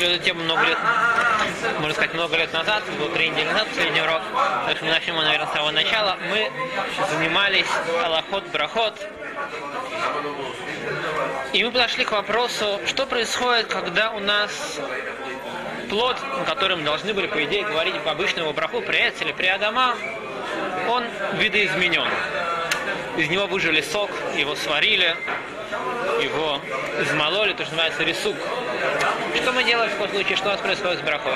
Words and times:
начали 0.00 0.16
эту 0.16 0.24
тему 0.24 0.42
много 0.44 0.64
лет, 0.64 0.78
можно 1.78 1.92
сказать, 1.92 2.14
много 2.14 2.36
лет 2.36 2.52
назад, 2.52 2.82
было 2.98 3.10
три 3.10 3.28
недели 3.28 3.46
назад, 3.48 3.68
последний 3.68 4.00
урок, 4.00 4.22
так 4.66 4.76
что 4.76 4.86
мы 4.86 4.92
начнем, 4.92 5.16
наверное, 5.16 5.46
с 5.46 5.52
самого 5.52 5.70
начала. 5.72 6.16
Мы 6.30 6.50
занимались 7.10 7.66
Аллахот 8.02 8.44
Брахот, 8.48 8.94
и 11.52 11.64
мы 11.64 11.70
подошли 11.70 12.04
к 12.04 12.12
вопросу, 12.12 12.80
что 12.86 13.06
происходит, 13.06 13.66
когда 13.66 14.10
у 14.12 14.20
нас 14.20 14.78
плод, 15.90 16.16
на 16.38 16.44
котором 16.44 16.82
должны 16.82 17.12
были, 17.12 17.26
по 17.26 17.44
идее, 17.44 17.64
говорить 17.64 18.00
по 18.00 18.12
обычному 18.12 18.52
браху, 18.52 18.80
при 18.80 19.12
или 19.20 19.32
при 19.32 19.46
Адама, 19.48 19.96
он 20.88 21.04
видоизменен. 21.34 22.08
Из 23.18 23.28
него 23.28 23.46
выжили 23.46 23.82
сок, 23.82 24.10
его 24.36 24.54
сварили, 24.54 25.14
его 26.22 26.60
измололи, 27.00 27.52
то, 27.52 27.64
что 27.64 27.74
называется 27.74 28.02
рисук. 28.02 28.36
Что 29.42 29.52
мы 29.52 29.64
делаем 29.64 29.90
в 29.90 29.94
таком 29.94 30.08
случае, 30.10 30.36
что 30.36 30.48
у 30.48 30.52
нас 30.52 30.60
происходит 30.60 31.00
с 31.00 31.02
брахой? 31.02 31.32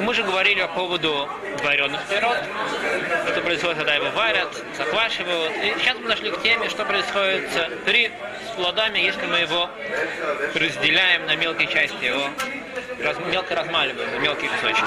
Мы 0.00 0.14
же 0.14 0.22
говорили 0.22 0.62
по 0.62 0.68
поводу 0.68 1.28
вареных 1.62 2.00
пирот, 2.06 2.38
что 3.30 3.40
происходит, 3.40 3.78
когда 3.78 3.94
его 3.94 4.10
варят, 4.10 4.48
заквашивают. 4.76 5.52
И 5.62 5.74
сейчас 5.78 5.96
мы 6.00 6.08
дошли 6.08 6.30
к 6.30 6.42
теме, 6.42 6.68
что 6.68 6.84
происходит 6.84 7.48
при 7.84 8.10
с 8.52 8.54
плодами, 8.54 8.98
если 8.98 9.24
мы 9.26 9.38
его 9.38 9.70
разделяем 10.54 11.26
на 11.26 11.36
мелкие 11.36 11.68
части, 11.68 12.04
его 12.04 12.28
раз, 13.02 13.16
мелко 13.30 13.54
размаливаем 13.54 14.10
на 14.10 14.18
мелкие 14.18 14.50
кусочки. 14.50 14.84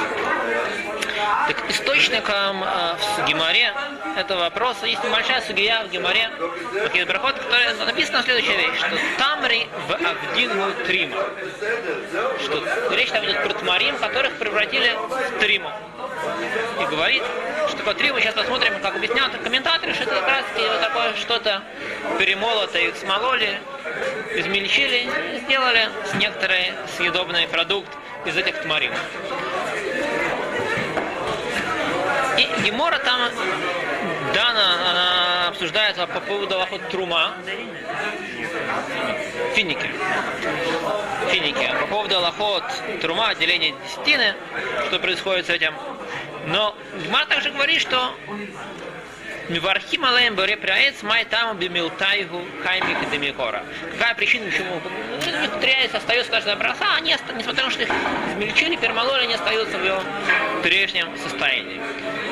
Так 1.47 1.69
источником 1.69 2.63
э, 2.63 2.95
в 3.17 3.25
Геморе 3.27 3.73
этого 4.17 4.39
вопроса 4.41 4.85
есть 4.85 5.03
небольшая 5.03 5.41
сугия 5.41 5.83
в 5.83 5.89
Геморе, 5.89 6.29
в 6.29 7.05
проход, 7.05 7.34
которая 7.55 7.85
написана 7.85 8.23
следующая 8.23 8.57
вещь, 8.57 8.77
что 8.77 8.97
тамри 9.17 9.67
в 9.87 9.93
Авдину 9.93 10.73
Трима. 10.85 11.17
Что 12.43 12.95
речь 12.95 13.09
там 13.09 13.23
идет 13.25 13.43
про 13.43 13.53
тмарим, 13.53 13.97
которых 13.97 14.33
превратили 14.37 14.93
в 14.93 15.39
Триму. 15.39 15.69
И 16.81 16.85
говорит, 16.85 17.23
что 17.67 17.77
такое 17.77 17.93
Триму, 17.93 18.19
сейчас 18.19 18.33
посмотрим, 18.33 18.73
как 18.81 18.95
объясняют 18.95 19.37
комментаторы, 19.37 19.93
что 19.93 20.03
это 20.03 20.15
как 20.15 20.27
раз 20.27 20.43
вот 20.57 20.81
такое 20.81 21.15
что-то 21.15 21.61
перемолото, 22.19 22.77
их 22.77 22.95
смололи, 22.97 23.59
измельчили, 24.35 25.07
сделали 25.45 25.89
с 26.11 26.13
некоторый 26.15 26.73
съедобный 26.97 27.47
продукт 27.47 27.91
из 28.25 28.35
этих 28.35 28.61
тмарим. 28.61 28.91
И 32.37 32.61
Гемора 32.63 32.97
там, 32.99 33.29
Дана, 34.33 34.91
она 34.91 35.24
обсуждает 35.55 35.95
по 35.95 36.19
поводу 36.19 36.57
лохот 36.57 36.81
Трума, 36.89 37.33
финики. 39.55 39.89
Финики. 41.31 41.73
По 41.79 41.87
поводу 41.87 42.19
лохот 42.19 42.63
Трума, 43.01 43.29
отделения 43.29 43.73
десятины, 43.85 44.35
что 44.87 44.99
происходит 44.99 45.47
с 45.47 45.49
этим. 45.49 45.73
Но 46.47 46.75
Гемора 47.01 47.25
также 47.25 47.51
говорит, 47.51 47.79
что 47.79 48.13
Мивархим 49.47 50.03
алеем 50.03 50.35
боре 50.35 50.57
пряец 50.57 51.03
май 51.03 51.23
там 51.25 51.57
бимилтайгу 51.57 52.41
каймик 52.63 53.09
демикора. 53.11 53.63
Какая 53.91 54.15
причина, 54.15 54.45
почему 54.45 54.81
тряец 55.61 55.93
остается 55.93 56.31
каждая 56.31 56.55
броса, 56.55 56.85
они, 56.95 57.11
несмотря 57.11 57.65
на 57.65 57.69
то, 57.69 57.69
что 57.69 57.83
их 57.83 57.89
измельчили, 58.31 58.75
пермалоли, 58.75 59.25
они 59.25 59.35
остаются 59.35 59.77
в 59.77 59.85
его 59.85 60.01
прежнем 60.63 61.15
состоянии. 61.17 61.79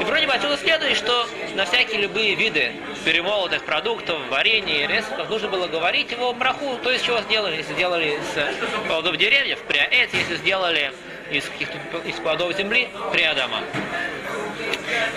И 0.02 0.04
вроде 0.06 0.26
бы 0.26 0.34
отсюда 0.34 0.58
следует, 0.58 0.98
что 0.98 1.30
на 1.54 1.66
всякие 1.66 2.02
любые 2.02 2.34
виды 2.34 2.72
перемолотых 3.06 3.64
продуктов, 3.64 4.18
варенья 4.30 4.84
и 4.84 4.88
рецептов 4.88 5.30
нужно 5.30 5.50
было 5.50 5.68
говорить 5.68 6.12
его 6.12 6.34
браху, 6.34 6.80
то 6.82 6.90
есть 6.90 7.06
чего 7.06 7.22
сделали, 7.22 7.58
если 7.58 7.74
сделали 7.74 8.18
из 8.18 8.88
плодов 8.88 9.18
деревьев, 9.18 9.60
пряец, 9.68 10.10
если 10.14 10.36
сделали 10.38 10.92
из 11.30 11.46
каких-то 11.46 11.78
из 12.08 12.16
плодов 12.16 12.58
земли, 12.58 12.90
приадама. 13.12 13.60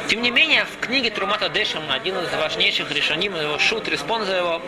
Тем 0.09 0.23
не 0.23 0.31
менее, 0.31 0.65
в 0.65 0.79
книге 0.81 1.11
Трумата 1.11 1.49
Дешем, 1.49 1.83
один 1.91 2.17
из 2.19 2.33
важнейших 2.33 2.91
решений, 2.93 3.27
его 3.27 3.59
шут, 3.59 3.89
респонза 3.89 4.37
его, 4.37 4.63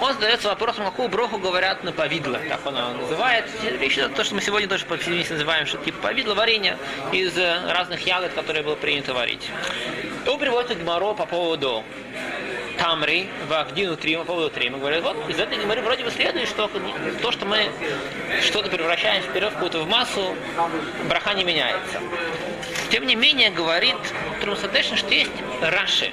он 0.00 0.14
задается 0.14 0.48
вопросом, 0.48 0.86
какую 0.86 1.08
броху 1.08 1.36
говорят 1.36 1.84
на 1.84 1.92
повидло, 1.92 2.40
так 2.48 2.64
он 2.64 2.76
его 2.76 2.88
называет. 3.02 3.44
Речь 3.80 3.98
то, 4.16 4.24
что 4.24 4.34
мы 4.34 4.40
сегодня 4.40 4.66
тоже 4.66 4.86
по 4.86 4.96
называем, 4.96 5.66
что 5.66 5.76
типа 5.76 6.08
повидло 6.08 6.34
варенье 6.34 6.78
из 7.12 7.36
э, 7.36 7.70
разных 7.70 8.06
ягод, 8.06 8.32
которые 8.32 8.62
было 8.62 8.76
принято 8.76 9.12
варить. 9.12 9.50
Он 10.26 10.38
приводит 10.38 10.82
Гмаро 10.82 11.14
по 11.14 11.26
поводу 11.26 11.84
Тамри, 12.80 13.28
Вахдину 13.46 13.94
Трима, 13.94 14.24
по 14.24 14.32
поводу 14.32 14.48
Трима, 14.48 14.78
говорят, 14.78 15.02
вот 15.02 15.28
из 15.28 15.38
этой 15.38 15.58
геморы 15.58 15.82
вроде 15.82 16.02
бы 16.02 16.10
следует, 16.10 16.48
что 16.48 16.70
то, 17.20 17.30
что 17.30 17.44
мы 17.44 17.70
что-то 18.40 18.70
превращаем 18.70 19.22
вперед 19.22 19.50
в 19.50 19.52
какую-то 19.52 19.80
в 19.80 19.86
массу, 19.86 20.34
браха 21.06 21.34
не 21.34 21.44
меняется. 21.44 22.00
Тем 22.90 23.06
не 23.06 23.16
менее, 23.16 23.50
говорит 23.50 23.96
Трумсадешин, 24.40 24.96
что 24.96 25.12
есть 25.12 25.30
Раши, 25.60 26.10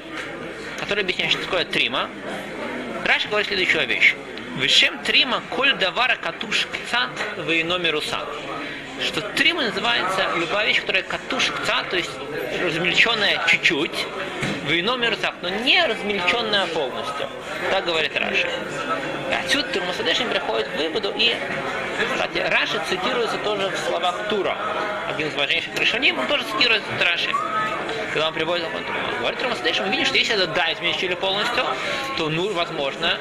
который 0.78 1.04
объясняет, 1.04 1.32
что 1.32 1.42
такое 1.44 1.64
Трима. 1.64 2.10
Раши 3.06 3.30
говорит 3.30 3.48
следующую 3.48 3.88
вещь. 3.88 4.16
Вишем 4.58 5.00
Трима 5.06 5.42
коль 5.50 5.74
давара 5.76 6.18
катуш 6.18 6.68
кцат 6.68 7.12
в 7.38 7.64
номеру 7.64 8.02
сад 8.02 8.28
что 9.02 9.22
трима 9.22 9.64
называется 9.64 10.28
любая 10.36 10.68
вещь, 10.68 10.82
которая 10.82 11.04
катуш 11.04 11.52
кцат, 11.52 11.90
то 11.90 11.98
есть 11.98 12.12
размельченная 12.62 13.42
чуть-чуть, 13.48 14.06
в 14.66 14.72
ином 14.72 15.02
мерцах, 15.02 15.34
но 15.42 15.50
не 15.50 15.84
размельченная 15.86 16.68
полностью. 16.68 17.28
Так 17.72 17.86
говорит 17.86 18.16
Раши. 18.18 18.50
Отсюда 19.44 19.68
Турмасадешин 19.70 20.30
приходит 20.30 20.68
к 20.68 20.78
выводу, 20.78 21.14
и, 21.18 21.36
кстати, 22.14 22.40
Раши 22.40 22.82
цитируется 22.90 23.38
тоже 23.38 23.70
в 23.70 23.78
словах 23.78 24.28
Тура. 24.30 24.58
Один 25.10 25.28
из 25.28 25.36
важнейших 25.36 25.80
решений, 25.80 26.12
он 26.12 26.28
тоже 26.28 26.44
цитирует 26.52 26.84
Раши 27.00 27.32
когда 28.18 28.30
он 28.30 28.34
приводит 28.34 28.66
Трума. 28.66 28.84
Говорит 29.20 29.44
Рамасадеш, 29.44 29.80
мы 29.80 29.90
видим, 29.90 30.06
что 30.08 30.18
если 30.18 30.34
это 30.34 30.48
да, 30.48 30.74
измельчили 30.74 31.14
полностью, 31.14 31.64
то, 32.18 32.30
ну, 32.30 32.52
возможно, 32.52 33.20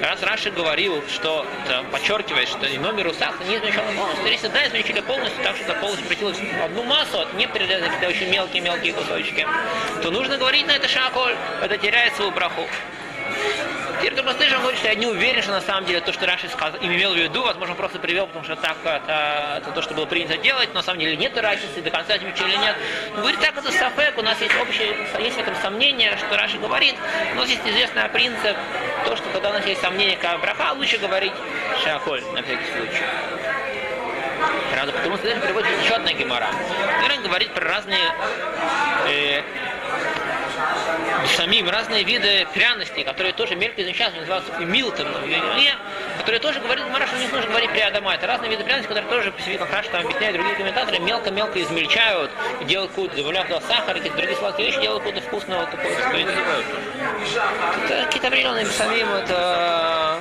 раз 0.00 0.22
Раши 0.22 0.50
говорил, 0.50 1.04
что 1.06 1.44
это 1.66 1.84
подчеркивает, 1.92 2.48
что 2.48 2.66
номер 2.80 3.08
усах 3.08 3.34
не 3.46 3.56
измельчен 3.56 3.82
полностью, 3.94 4.26
если 4.26 4.48
да, 4.48 4.66
измельчили 4.66 5.00
полностью, 5.00 5.44
так 5.44 5.54
что 5.54 5.66
это 5.66 5.74
полностью 5.74 6.06
превратилось 6.06 6.38
в 6.38 6.64
одну 6.64 6.82
массу, 6.84 7.20
от 7.20 7.34
не 7.34 7.46
перерезать 7.46 7.90
какие-то 7.90 8.08
очень 8.08 8.30
мелкие-мелкие 8.30 8.94
кусочки, 8.94 9.46
то 10.02 10.10
нужно 10.10 10.38
говорить 10.38 10.66
на 10.66 10.76
это 10.76 10.88
шаколь, 10.88 11.36
это 11.62 11.76
теряет 11.76 12.16
свою 12.16 12.30
браху. 12.30 12.66
Теперь 14.00 14.14
слышим, 14.48 14.60
говорит, 14.60 14.78
что 14.78 14.88
я 14.88 14.94
не 14.94 15.06
уверен, 15.06 15.42
что 15.42 15.52
на 15.52 15.60
самом 15.60 15.84
деле 15.84 16.00
то, 16.00 16.12
что 16.12 16.26
Раши 16.26 16.48
сказал, 16.48 16.78
имел 16.80 17.14
в 17.14 17.16
виду, 17.16 17.42
возможно, 17.42 17.74
просто 17.74 17.98
привел, 17.98 18.26
потому 18.26 18.44
что 18.44 18.56
так 18.56 18.76
это, 18.84 19.58
это 19.58 19.72
то, 19.72 19.82
что 19.82 19.94
было 19.94 20.06
принято 20.06 20.36
делать, 20.36 20.68
но 20.68 20.80
на 20.80 20.82
самом 20.82 21.00
деле 21.00 21.16
нет 21.16 21.36
разницы, 21.36 21.80
до 21.82 21.90
конца 21.90 22.14
отмечу 22.14 22.44
или 22.44 22.56
нет. 22.56 22.76
Но 23.14 23.20
говорит, 23.20 23.40
так 23.40 23.56
это 23.56 23.72
сафек, 23.72 24.16
у 24.16 24.22
нас 24.22 24.40
есть 24.40 24.54
общее, 24.60 24.96
есть 25.18 25.36
в 25.36 25.40
этом 25.40 25.54
сомнение, 25.56 26.16
что 26.16 26.36
Раши 26.36 26.58
говорит, 26.58 26.94
у 27.32 27.36
нас 27.36 27.48
есть 27.48 27.66
известный 27.66 28.08
принцип, 28.08 28.56
то, 29.04 29.16
что 29.16 29.28
когда 29.30 29.50
у 29.50 29.52
нас 29.52 29.66
есть 29.66 29.80
сомнение, 29.80 30.16
как 30.16 30.40
браха, 30.40 30.72
лучше 30.74 30.98
говорить 30.98 31.32
шахоль, 31.82 32.22
на 32.34 32.42
всякий 32.42 32.70
случай. 32.72 33.04
Правда, 34.72 34.92
потому 34.92 35.16
что 35.16 35.26
даже 35.26 35.40
приводит 35.40 35.70
еще 35.82 35.94
одна 35.94 36.12
гемора. 36.12 36.48
Гемора 37.02 37.16
говорит 37.22 37.52
про 37.52 37.64
разные 37.68 38.12
самим 41.58 41.70
разные 41.70 42.04
виды 42.04 42.46
пряностей, 42.54 43.02
которые 43.02 43.32
тоже 43.32 43.56
мелько 43.56 43.82
изучаются, 43.82 44.20
называются 44.20 44.52
милтон, 44.60 45.08
которые 46.18 46.40
тоже 46.40 46.60
говорят, 46.60 46.88
Мараша, 46.90 47.16
не 47.16 47.26
нужно 47.26 47.50
говорить 47.50 47.70
при 47.70 47.80
Адама. 47.80 48.14
Это 48.14 48.28
разные 48.28 48.50
виды 48.50 48.62
пряностей, 48.62 48.86
которые 48.86 49.10
тоже 49.10 49.32
по 49.32 49.42
себе, 49.42 49.58
как 49.58 49.72
раз 49.72 49.86
там 49.88 50.06
объясняют 50.06 50.36
другие 50.36 50.54
комментаторы, 50.56 50.98
мелко-мелко 51.00 51.60
измельчают, 51.60 52.30
делают 52.62 52.90
какую-то, 52.90 53.16
добавляют 53.16 53.48
туда 53.48 53.60
сахар, 53.62 53.94
какие-то 53.96 54.16
другие 54.16 54.36
сладкие 54.36 54.68
вещи, 54.68 54.80
делают 54.80 55.02
какую-то 55.02 55.26
вкусную 55.26 55.60
вот 55.60 55.70
такую, 55.70 55.92
Это 57.84 58.04
какие-то 58.04 58.28
определенные 58.28 58.66
самим, 58.66 59.08
это 59.14 60.20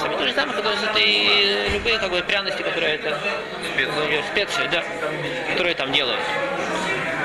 сами 0.00 0.16
то 0.16 0.26
же 0.26 0.32
самое, 0.32 0.56
которые 0.56 0.82
это 0.82 0.98
и 0.98 1.68
любые 1.70 1.98
как 1.98 2.10
бы 2.10 2.20
пряности, 2.22 2.62
которые 2.62 2.94
это 2.96 3.16
специи, 3.74 4.24
специи 4.32 4.68
да, 4.72 4.82
которые 5.52 5.76
там 5.76 5.92
делают. 5.92 6.18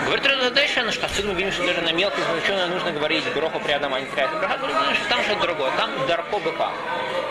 Говорит 0.09 0.25
Рададешин, 0.25 0.91
что 0.91 1.05
отсюда 1.05 1.27
мы 1.27 1.33
видим, 1.35 1.51
что 1.51 1.63
даже 1.67 1.81
на 1.81 1.91
мелкое 1.91 2.25
измельченное 2.25 2.65
нужно 2.65 2.91
говорить 2.91 3.23
гроху 3.31 3.59
при 3.59 3.73
Адама, 3.73 3.97
а 3.97 3.99
не 3.99 4.07
Браха. 4.07 4.57
Говорит, 4.57 4.97
что 4.97 5.07
там 5.07 5.21
что-то 5.21 5.41
другое, 5.41 5.71
там 5.77 5.91
дарко 6.07 6.39
быка. 6.39 6.71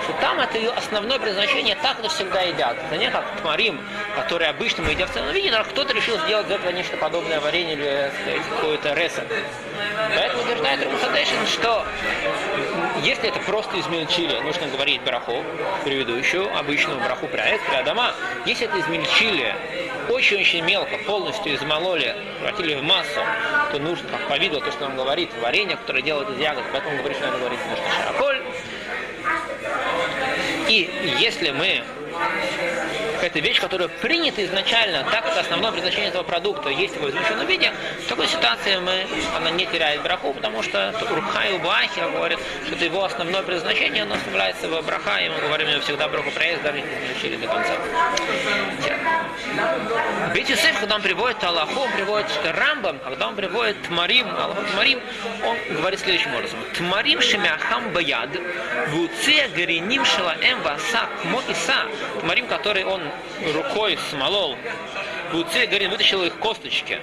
Что 0.05 0.13
там 0.21 0.39
это 0.39 0.57
ее 0.57 0.71
основное 0.71 1.19
предназначение, 1.19 1.75
так 1.83 1.99
это 1.99 2.09
всегда 2.09 2.43
едят. 2.43 2.77
Это 2.87 2.97
не 2.97 3.11
как 3.11 3.25
тмарим, 3.41 3.81
который 4.15 4.47
обычно 4.47 4.85
мы 4.85 4.93
едим 4.93 5.09
в 5.09 5.11
целом 5.11 5.33
виде, 5.33 5.51
но 5.51 5.65
кто-то 5.65 5.93
решил 5.93 6.21
сделать 6.21 6.47
из 6.47 6.53
этого 6.53 6.71
нечто 6.71 6.97
подобное 6.99 7.41
варенье 7.41 7.73
или 7.73 8.13
какое-то 8.49 8.95
ресо. 8.95 9.23
Поэтому 10.15 10.43
утверждает 10.45 10.85
Рамусадешин, 10.85 11.47
что 11.49 11.85
если 13.03 13.29
это 13.29 13.41
просто 13.41 13.79
измельчили, 13.81 14.39
нужно 14.41 14.67
говорить 14.69 15.03
браху, 15.03 15.45
предыдущую, 15.85 16.57
обычную 16.57 16.99
браху 17.01 17.27
при 17.27 17.39
при 17.39 17.77
Адама. 17.77 18.15
Если 18.47 18.67
это 18.67 18.81
измельчили 18.81 19.55
очень-очень 20.09 20.65
мелко, 20.65 20.97
полностью 21.07 21.55
измололи, 21.55 22.15
превратили 22.39 22.75
в 22.75 22.83
массу, 22.83 23.21
то 23.73 23.79
нужно, 23.79 24.09
как 24.09 24.29
по 24.29 24.39
виду, 24.39 24.61
то, 24.61 24.71
что 24.73 24.87
он 24.87 24.97
говорит, 24.97 25.31
варенье, 25.43 25.77
которое 25.77 26.03
делают 26.03 26.31
из 26.31 26.39
ягод, 26.39 26.65
поэтому 26.73 26.99
говорит, 26.99 27.17
что 27.19 27.27
надо 27.27 27.39
говорить 27.39 27.61
нужно 27.69 27.85
шараколь. 27.97 28.43
И 30.69 30.91
если 31.19 31.51
мы 31.51 31.83
это 33.23 33.41
вещь, 33.41 33.61
которая 33.61 33.89
принята 33.89 34.45
изначально, 34.45 35.05
так 35.11 35.25
как 35.25 35.37
основное 35.39 35.71
предназначение 35.73 36.11
этого 36.11 36.23
продукта 36.23 36.69
есть 36.71 36.95
его 36.95 37.09
измещенном 37.11 37.47
виде, 37.47 37.73
в 38.05 38.09
такой 38.09 38.27
ситуации 38.27 38.77
мы, 38.79 39.07
она 39.37 39.51
не 39.51 39.67
теряет 39.67 40.03
браху, 40.03 40.33
потому 40.33 40.63
что 40.63 40.95
Руха 41.11 41.45
и 41.49 41.55
Убахи 41.55 42.01
говорят, 42.01 42.41
что 42.67 42.75
это 42.75 42.85
его 42.85 43.05
основное 43.05 43.43
предназначение, 43.43 44.03
оно 44.03 44.15
оставляется 44.15 44.69
в 44.69 44.83
браха, 44.85 45.19
и 45.19 45.29
мы 45.29 45.41
говорим 45.41 45.69
ему 45.69 45.81
всегда 45.81 46.09
браху 46.09 46.31
проезд, 46.31 46.63
даже 46.63 46.81
не 46.81 47.17
учили 47.17 47.37
до 47.37 47.47
конца. 47.49 47.73
Бейт 50.35 50.49
Юсеф, 50.49 50.79
когда 50.81 50.97
он 50.97 51.03
приводит 51.03 51.43
Аллаху, 51.43 51.81
он 51.81 51.93
приводит 51.93 52.29
Рамбам, 52.45 52.99
когда 53.01 53.29
он 53.29 53.37
приводит 53.37 53.83
Тмарим, 53.83 54.29
Аллаху 54.29 54.63
Тмарим, 54.73 55.01
он 55.45 55.57
говорит 55.77 56.01
следующим 56.01 56.35
образом. 56.35 56.59
Тмарим 56.77 57.21
шемяхам 57.21 57.91
баяд, 57.93 58.31
вуце 58.89 59.49
гариним 59.55 60.05
шалаэм 60.05 60.63
васа 60.63 61.09
мо 61.25 61.43
иса. 61.49 61.87
Тмарим, 62.21 62.47
который 62.47 62.85
он 62.85 63.03
рукой 63.55 63.99
смолол, 64.11 64.57
вуце 65.33 65.67
гарин 65.67 65.91
вытащил 65.91 66.23
их 66.25 66.37
косточки. 66.39 67.01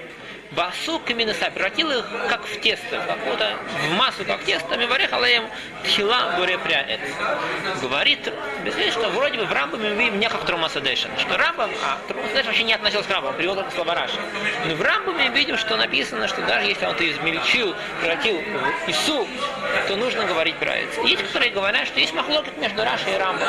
Басу 0.52 1.00
каминеса, 1.00 1.50
превратил 1.54 1.92
их 1.92 2.06
как 2.30 2.46
в 2.46 2.60
тесто, 2.62 3.00
какую-то 3.08 3.58
в 3.88 3.94
массу 3.94 4.24
как 4.26 4.44
тесто, 4.44 4.78
миварех 4.78 5.12
алаем 5.12 5.46
тхила 5.84 6.36
буре 6.38 6.58
пряет. 6.58 7.00
Говорит, 7.82 8.32
без 8.64 8.74
что 8.94 9.10
вроде 9.10 9.38
бы 9.38 9.46
в 9.46 9.52
Рамбаме 9.52 9.90
мы 9.90 9.96
видим 9.96 10.20
не 10.20 10.30
как 10.30 10.46
Трумасадешин, 10.46 11.10
что 11.18 11.38
Рамбам, 11.38 11.72
а 11.84 11.98
Трумасадешин 12.08 12.46
вообще 12.46 12.64
не 12.64 12.74
относился 12.74 13.10
к 13.10 13.12
Рамбам, 13.12 13.36
привел 13.36 13.56
только 13.56 13.72
слова 13.72 13.96
Раши. 13.96 14.18
Но 14.66 14.76
в 14.76 14.82
Рамбаме 14.82 15.30
мы 15.30 15.36
видим, 15.36 15.58
что 15.58 15.76
написано, 15.78 16.28
что 16.28 16.42
даже 16.44 16.68
если 16.68 16.86
он 16.86 16.94
это 16.94 17.10
измельчил, 17.12 17.76
превратил 18.02 18.42
в 18.86 18.90
Ису, 18.90 19.28
то 19.88 19.96
нужно 19.96 20.26
говорить 20.26 20.56
это. 20.62 21.02
Есть, 21.08 21.24
которые 21.24 21.52
говорят, 21.52 21.88
что 21.88 22.00
есть 22.00 22.14
махлокет 22.14 22.58
между 22.58 22.84
Рашей 22.84 23.14
и 23.14 23.18
Рамбом. 23.18 23.48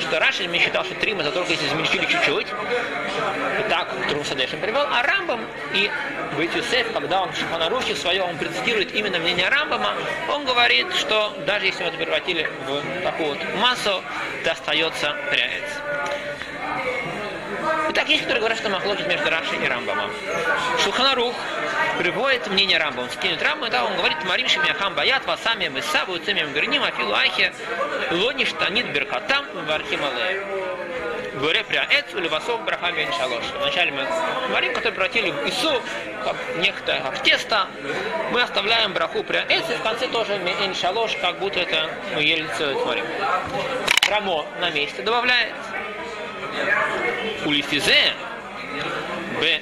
Что 0.00 0.20
Раши 0.20 0.48
мне 0.48 0.60
считал, 0.60 0.84
что 0.84 0.94
Трима 0.94 1.22
это 1.22 1.32
только 1.32 1.52
если 1.52 1.66
измельчили 1.66 2.06
чуть-чуть. 2.06 2.46
И 2.46 3.68
так 3.68 3.88
Трумасадешин 4.08 4.60
привел, 4.60 4.86
а 4.90 5.02
Рамбам 5.02 5.40
и 5.74 5.90
Бейт 6.36 6.54
Юсеф, 6.54 6.92
когда 6.92 7.22
он 7.22 7.32
в 7.32 7.36
Шаханарухе 7.36 7.94
своем, 7.96 8.24
он 8.30 8.38
процитирует 8.38 8.94
именно 8.94 9.18
мнение 9.18 9.48
Рамбама, 9.48 9.94
он 10.28 10.44
говорит, 10.44 10.92
что 10.94 11.36
даже 11.46 11.66
если 11.66 11.82
мы 11.82 11.88
это 11.88 11.98
превратили 11.98 12.48
в 12.66 13.02
такую 13.02 13.30
вот 13.30 13.38
массу, 13.56 14.02
то 14.44 14.52
остается 14.52 15.16
пряец. 15.30 15.64
Итак, 17.90 18.08
есть, 18.08 18.22
которые 18.22 18.40
говорят, 18.40 18.58
что 18.58 18.70
махлокит 18.70 19.06
между 19.08 19.28
Рашей 19.28 19.58
и 19.64 19.68
Рамбамом. 19.68 20.10
Шуханарух 20.84 21.34
приводит 21.98 22.46
мнение 22.46 22.78
Рамбама. 22.78 23.04
Он 23.04 23.10
скинет 23.10 23.42
Рамбам, 23.42 23.70
да, 23.70 23.84
он 23.84 23.96
говорит, 23.96 24.18
Марим 24.24 24.48
Шемяхам 24.48 24.94
Баят, 24.94 25.26
Васами 25.26 25.68
Месабу, 25.68 26.18
Цемем 26.18 26.52
Гриним, 26.52 26.84
Афилу 26.84 27.12
Ахе, 27.12 27.52
Лониш 28.12 28.52
Танит 28.52 28.92
Беркатам, 28.92 29.44
Вархим 29.66 30.00
Алеев 30.04 30.59
говоря 31.40 31.64
про 31.64 31.86
Эц 31.90 32.14
или 32.14 32.28
Васов 32.28 32.64
Брахами 32.64 33.08
Шалош. 33.18 33.44
Вначале 33.58 33.90
мы 33.92 34.06
говорим, 34.48 34.74
который 34.74 34.92
превратили 34.92 35.30
в 35.30 35.48
Ису, 35.48 35.82
как 36.22 36.36
некто, 36.58 37.00
как 37.02 37.22
тесто. 37.22 37.66
Мы 38.30 38.42
оставляем 38.42 38.92
браху 38.92 39.24
при 39.24 39.38
Эц, 39.38 39.68
и 39.70 39.74
в 39.74 39.82
конце 39.82 40.06
тоже 40.08 40.34
Иншалош, 40.64 41.16
как 41.16 41.38
будто 41.38 41.60
это 41.60 41.90
мы 42.14 42.22
ели 42.22 42.46
целый 42.58 42.74
творим. 42.76 43.04
Рамо 44.08 44.46
на 44.60 44.70
месте 44.70 45.02
добавляет. 45.02 45.54
Улифизе 47.46 48.12
Б. 49.40 49.60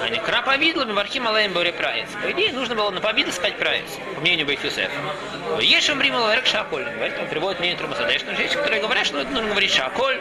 а 0.00 0.08
не 0.08 0.18
кра 0.18 0.42
повидлами 0.42 0.92
в 0.92 0.98
архим 0.98 1.26
алаем 1.26 1.52
боре 1.52 1.72
праец. 1.72 2.08
По 2.22 2.30
идее, 2.30 2.52
нужно 2.52 2.76
было 2.76 2.90
на 2.90 3.00
повидло 3.00 3.32
сказать 3.32 3.56
праец, 3.56 3.84
по 4.14 4.20
мнению 4.20 4.46
Бейт 4.46 4.62
Юсеф. 4.64 4.90
Ешем 5.60 6.00
римал 6.00 6.22
ларек 6.22 6.46
шаколь. 6.46 6.84
Говорит, 6.84 7.18
он 7.18 7.26
приводит 7.26 7.58
мнение 7.58 7.76
Трумасадеш, 7.76 8.22
но 8.24 8.32
есть, 8.40 8.54
которые 8.54 8.80
говорят, 8.80 9.06
что 9.06 9.18
это 9.20 9.30
нужно 9.30 9.50
говорить 9.50 9.72
шаколь. 9.72 10.20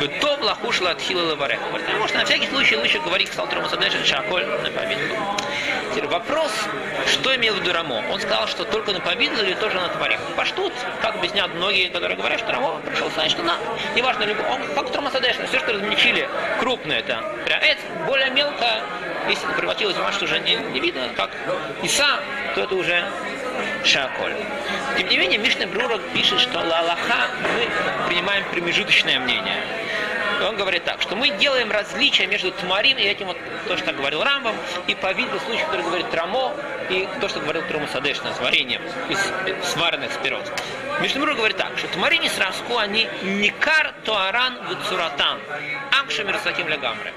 Бытов 0.00 0.42
лахушла 0.42 0.90
от 0.90 1.00
хила 1.00 1.22
лаварех. 1.22 1.60
Потому 1.70 2.08
что 2.08 2.18
на 2.18 2.24
всякий 2.24 2.48
случай 2.48 2.76
лучше 2.76 2.98
говорить, 2.98 3.28
сказал 3.28 3.48
Трумасадеш, 3.48 3.92
шаколь 4.04 4.44
на 4.44 4.70
повидло. 4.70 5.36
Теперь 5.94 6.08
вопрос, 6.08 6.50
что 7.06 7.36
имел 7.36 7.54
в 7.54 7.60
виду 7.60 7.72
Рамо? 7.72 8.02
Он 8.10 8.20
сказал, 8.20 8.48
что 8.48 8.64
только 8.64 8.90
на 8.90 8.98
повидло 8.98 9.42
или 9.42 9.54
тоже 9.54 9.76
на 9.76 9.88
творих. 9.90 10.18
Паштут, 10.36 10.72
как 11.00 11.14
объясняют 11.14 11.54
многие, 11.54 11.88
которые 11.88 12.16
говорят, 12.16 12.40
что 12.40 12.50
Рамо 12.50 12.80
пришел 12.80 13.08
сказать, 13.12 13.30
что 13.30 13.44
на, 13.44 13.56
неважно, 13.94 14.26
он, 14.50 14.74
как 14.74 14.90
Трумасадеш, 14.90 15.36
все, 15.48 15.60
что 15.60 15.72
размельчили 15.72 16.28
крупное, 16.58 16.98
это 16.98 17.22
пряэц, 17.44 17.78
более 18.08 18.30
мелко, 18.30 18.82
если 19.28 19.44
это 19.48 19.56
превратилось 19.56 19.94
в 19.94 20.02
маш, 20.02 20.16
что 20.16 20.24
уже 20.24 20.40
не, 20.40 20.56
не 20.56 20.80
видно, 20.80 21.10
как 21.16 21.30
Иса, 21.84 22.18
то 22.56 22.62
это 22.62 22.74
уже 22.74 23.04
Шаколь. 23.84 24.34
Тем 24.98 25.08
не 25.08 25.16
менее, 25.16 25.38
Мишна 25.38 25.68
Брура 25.68 25.98
пишет, 26.12 26.40
что 26.40 26.58
Лалаха 26.58 27.28
мы 27.40 28.08
принимаем 28.08 28.44
промежуточное 28.50 29.20
мнение. 29.20 29.62
Он 30.44 30.56
говорит 30.56 30.84
так, 30.84 31.00
что 31.00 31.16
мы 31.16 31.30
делаем 31.30 31.70
различия 31.70 32.26
между 32.26 32.52
Тмарим 32.52 32.98
и 32.98 33.02
этим 33.02 33.26
вот, 33.26 33.36
то, 33.66 33.76
что 33.76 33.92
говорил 33.92 34.22
Рамбам, 34.22 34.54
и 34.86 34.94
по 34.94 35.12
виду 35.12 35.38
случаев, 35.40 35.66
который 35.66 35.84
говорит 35.84 36.10
Трамо, 36.10 36.54
и 36.90 37.08
то, 37.20 37.28
что 37.28 37.40
говорил 37.40 37.62
Труму 37.62 37.86
Садешна 37.88 38.34
с 38.34 38.40
вареньем 38.40 38.82
из 39.08 39.18
сваренных 39.72 40.12
спирот. 40.12 40.50
Мишнемур 41.00 41.34
говорит 41.34 41.56
так, 41.56 41.78
что 41.78 41.88
Тмарим 41.88 42.22
и 42.22 42.28
Сраску, 42.28 42.76
они 42.76 43.08
никар 43.22 43.94
туаран 44.04 44.58
вицуратан, 44.68 45.40
акшамир 46.02 46.38
саким 46.38 46.68
легамре. 46.68 47.12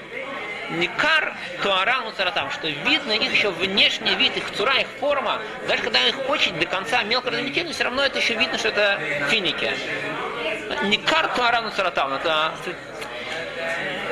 Никар 0.70 1.34
туаран 1.62 2.04
муцаратам, 2.04 2.50
что 2.50 2.68
видно 2.68 3.12
их 3.12 3.32
еще 3.32 3.50
внешний 3.50 4.14
вид, 4.16 4.36
их 4.36 4.50
цура, 4.52 4.78
их 4.80 4.86
форма, 5.00 5.40
даже 5.66 5.82
когда 5.82 6.06
их 6.06 6.28
очень 6.28 6.58
до 6.58 6.66
конца 6.66 7.02
мелко 7.04 7.30
разметили, 7.30 7.72
все 7.72 7.84
равно 7.84 8.04
это 8.04 8.18
еще 8.18 8.34
видно, 8.34 8.58
что 8.58 8.68
это 8.68 9.00
финики. 9.30 9.72
Никар 10.84 11.28
туаран 11.28 11.64
муцаратам, 11.64 12.12
это 12.12 12.52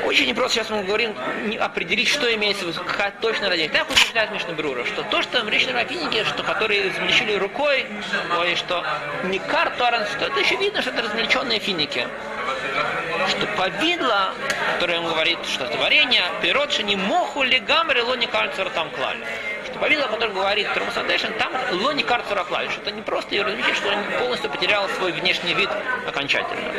очень 0.06 0.26
непросто 0.26 0.54
сейчас 0.54 0.70
мы 0.70 0.84
говорим 0.84 1.14
определить, 1.60 2.08
что 2.08 2.32
имеется 2.34 2.64
в 2.64 2.68
виду, 2.68 2.80
точно 3.20 3.48
радиация. 3.50 3.78
Так 3.78 3.90
утверждает 3.90 4.30
Мишна 4.30 4.54
Брура, 4.54 4.84
что 4.84 5.02
то, 5.02 5.22
что 5.22 5.42
в 5.42 5.48
речной 5.48 5.74
рафинике, 5.74 6.24
что 6.24 6.42
которые 6.42 6.88
измельчили 6.88 7.34
рукой, 7.34 7.86
ой, 8.38 8.54
что 8.56 8.84
не 9.24 9.38
картуаран, 9.38 10.06
что 10.06 10.26
это 10.26 10.40
еще 10.40 10.56
видно, 10.56 10.80
что 10.80 10.90
это 10.90 11.02
размельченные 11.02 11.58
финики. 11.58 12.06
Что 13.28 13.46
повидло, 13.56 14.32
которое 14.74 15.00
он 15.00 15.08
говорит, 15.08 15.38
что 15.46 15.64
это 15.64 15.76
варенье, 15.78 16.22
пирот, 16.40 16.78
не 16.84 16.96
моху 16.96 17.42
ли 17.42 17.58
гамры, 17.58 18.02
лони 18.02 18.26
кальцер 18.26 18.70
там 18.70 18.90
клали 18.90 19.24
что 19.76 19.80
повидло, 19.80 20.06
о 20.06 20.08
котором 20.08 20.34
говорит 20.34 20.72
Трамусадешин, 20.72 21.34
там 21.34 21.52
лони 21.82 22.02
карцера 22.02 22.44
клали, 22.44 22.68
что 22.68 22.80
это 22.80 22.92
не 22.92 23.02
просто 23.02 23.34
ее 23.34 23.42
размещение, 23.42 23.74
что 23.74 23.88
он 23.88 23.98
полностью 24.18 24.50
потерял 24.50 24.88
свой 24.90 25.12
внешний 25.12 25.52
вид 25.52 25.68
окончательно. 26.06 26.72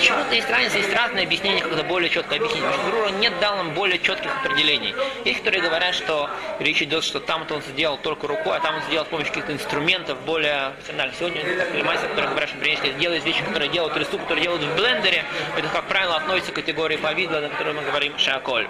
Почему-то 0.00 0.34
есть 0.34 0.48
разница, 0.48 0.78
есть 0.78 0.94
разные 0.94 1.26
объяснения, 1.26 1.60
когда 1.60 1.82
более 1.82 2.08
четко 2.08 2.36
объяснить. 2.36 2.64
Потому 2.64 2.82
что 2.82 2.90
Брура 2.90 3.10
не 3.10 3.28
дал 3.28 3.56
нам 3.56 3.74
более 3.74 3.98
четких 3.98 4.34
определений. 4.42 4.94
Есть, 5.26 5.40
которые 5.40 5.60
говорят, 5.60 5.94
что 5.94 6.30
речь 6.58 6.80
идет, 6.80 7.04
что 7.04 7.20
там-то 7.20 7.56
он 7.56 7.62
сделал 7.62 7.98
только 7.98 8.26
рукой, 8.26 8.56
а 8.56 8.60
там 8.60 8.76
он 8.76 8.82
сделал 8.84 9.04
с 9.04 9.08
помощью 9.08 9.30
каких-то 9.34 9.52
инструментов 9.52 10.18
более 10.22 10.70
профессиональных. 10.76 11.16
Сегодня 11.16 11.84
мастер, 11.84 12.08
которые 12.08 12.30
говорят, 12.30 12.48
что 12.48 12.58
принесли, 12.58 12.92
делают 12.94 13.24
вещи, 13.26 13.42
которые 13.44 13.68
делают 13.68 13.94
рису, 13.98 14.18
которые 14.18 14.42
делают 14.44 14.62
в 14.62 14.74
блендере. 14.74 15.22
Это, 15.58 15.68
как 15.68 15.84
правило, 15.84 16.16
относится 16.16 16.52
к 16.52 16.54
категории 16.54 16.96
повидла, 16.96 17.40
на 17.40 17.50
которой 17.50 17.74
мы 17.74 17.82
говорим 17.82 18.16
шаколь. 18.16 18.66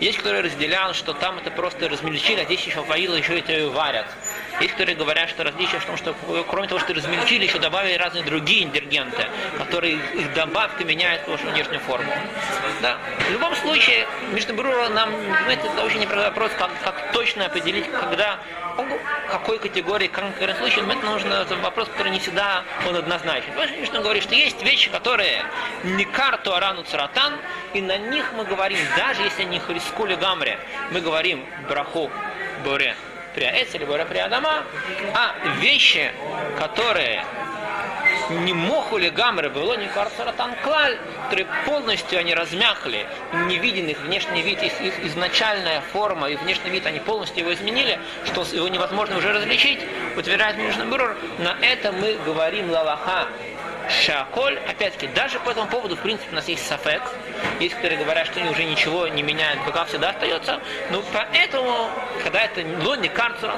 Есть, 0.00 0.18
которые 0.18 0.42
разделяют, 0.42 0.94
что 0.94 1.14
там 1.14 1.38
это 1.38 1.50
просто 1.50 1.88
размельчили, 1.88 2.42
а 2.42 2.44
здесь 2.44 2.66
еще 2.66 2.82
повидло, 2.82 3.14
еще 3.14 3.38
это 3.38 3.70
варят. 3.70 4.06
Есть, 4.60 4.72
которые 4.72 4.96
говорят, 4.96 5.28
что 5.28 5.44
различие 5.44 5.80
в 5.80 5.84
том, 5.84 5.96
что 5.96 6.14
кроме 6.48 6.68
того, 6.68 6.80
что 6.80 6.94
размельчили, 6.94 7.44
еще 7.44 7.58
добавили 7.58 7.94
разные 7.94 8.24
другие 8.24 8.64
ингредиенты, 8.64 9.26
которые 9.58 9.94
их 9.94 10.32
добавка 10.34 10.84
меняет 10.84 11.28
вашу 11.28 11.46
внешнюю 11.48 11.80
форму. 11.80 12.10
Да. 12.80 12.98
В 13.28 13.32
любом 13.32 13.54
случае, 13.56 14.06
между 14.32 14.54
Брура 14.54 14.88
нам, 14.88 15.12
понимаете, 15.12 15.68
это 15.72 15.84
очень 15.84 16.00
непростой 16.00 16.28
вопрос, 16.28 16.50
как, 16.58 16.70
как 16.82 17.12
точно 17.12 17.46
определить, 17.46 17.90
когда, 17.90 18.38
какой 19.30 19.58
категории, 19.58 20.06
конкретном 20.06 20.56
случае, 20.58 20.84
это 20.86 21.04
нужно, 21.06 21.34
это 21.34 21.56
вопрос, 21.56 21.88
который 21.88 22.12
не 22.12 22.18
всегда 22.18 22.64
он 22.88 22.96
однозначен. 22.96 23.52
Потому 23.54 23.84
что 23.84 24.00
говорит, 24.00 24.22
что 24.22 24.34
есть 24.34 24.62
вещи, 24.62 24.90
которые 24.90 25.44
не 25.84 26.04
карту 26.04 26.54
арану 26.54 26.82
царатан, 26.84 27.34
и 27.74 27.82
на 27.82 27.98
них 27.98 28.32
мы 28.34 28.44
говорим, 28.44 28.78
даже 28.96 29.22
если 29.22 29.42
они 29.42 29.58
хрискули 29.58 30.14
гамре, 30.14 30.58
мы 30.92 31.00
говорим 31.00 31.44
браху 31.68 32.10
приаэц 33.36 33.74
или 33.74 33.84
боре 33.84 34.04
приадама, 34.04 34.64
а 35.14 35.34
вещи, 35.60 36.10
которые 36.58 37.24
не 38.30 38.52
мохули 38.52 39.08
гамры 39.10 39.50
было 39.50 39.74
не 39.76 39.86
карцаратан 39.86 40.56
клаль, 40.64 40.98
которые 41.24 41.46
полностью 41.64 42.18
они 42.18 42.34
размякли, 42.34 43.06
не 43.46 43.58
виден 43.58 43.86
их 43.86 44.00
внешний 44.00 44.42
вид, 44.42 44.62
их, 44.62 44.80
их 44.80 45.04
изначальная 45.04 45.80
форма 45.92 46.28
и 46.28 46.36
внешний 46.36 46.70
вид, 46.70 46.86
они 46.86 46.98
полностью 46.98 47.44
его 47.44 47.54
изменили, 47.54 48.00
что 48.24 48.44
его 48.52 48.68
невозможно 48.68 49.18
уже 49.18 49.32
различить, 49.32 49.80
утверждает 50.16 50.56
Мишна 50.56 50.86
Бурур, 50.86 51.16
на 51.38 51.56
это 51.60 51.92
мы 51.92 52.16
говорим 52.24 52.70
лалаха 52.70 53.28
Шаколь, 53.88 54.58
опять-таки, 54.68 55.06
даже 55.14 55.38
по 55.38 55.50
этому 55.50 55.68
поводу, 55.68 55.94
в 55.94 56.00
принципе, 56.00 56.32
у 56.32 56.34
нас 56.34 56.48
есть 56.48 56.66
сафек, 56.66 57.02
есть, 57.60 57.74
которые 57.74 57.98
говорят, 57.98 58.26
что 58.26 58.40
они 58.40 58.50
уже 58.50 58.64
ничего 58.64 59.08
не 59.08 59.22
меняют, 59.22 59.64
пока 59.64 59.84
всегда 59.84 60.10
остается. 60.10 60.60
Ну, 60.90 61.02
поэтому, 61.12 61.90
когда 62.22 62.42
это 62.42 62.64
лунный 62.84 63.08
карцер 63.08 63.50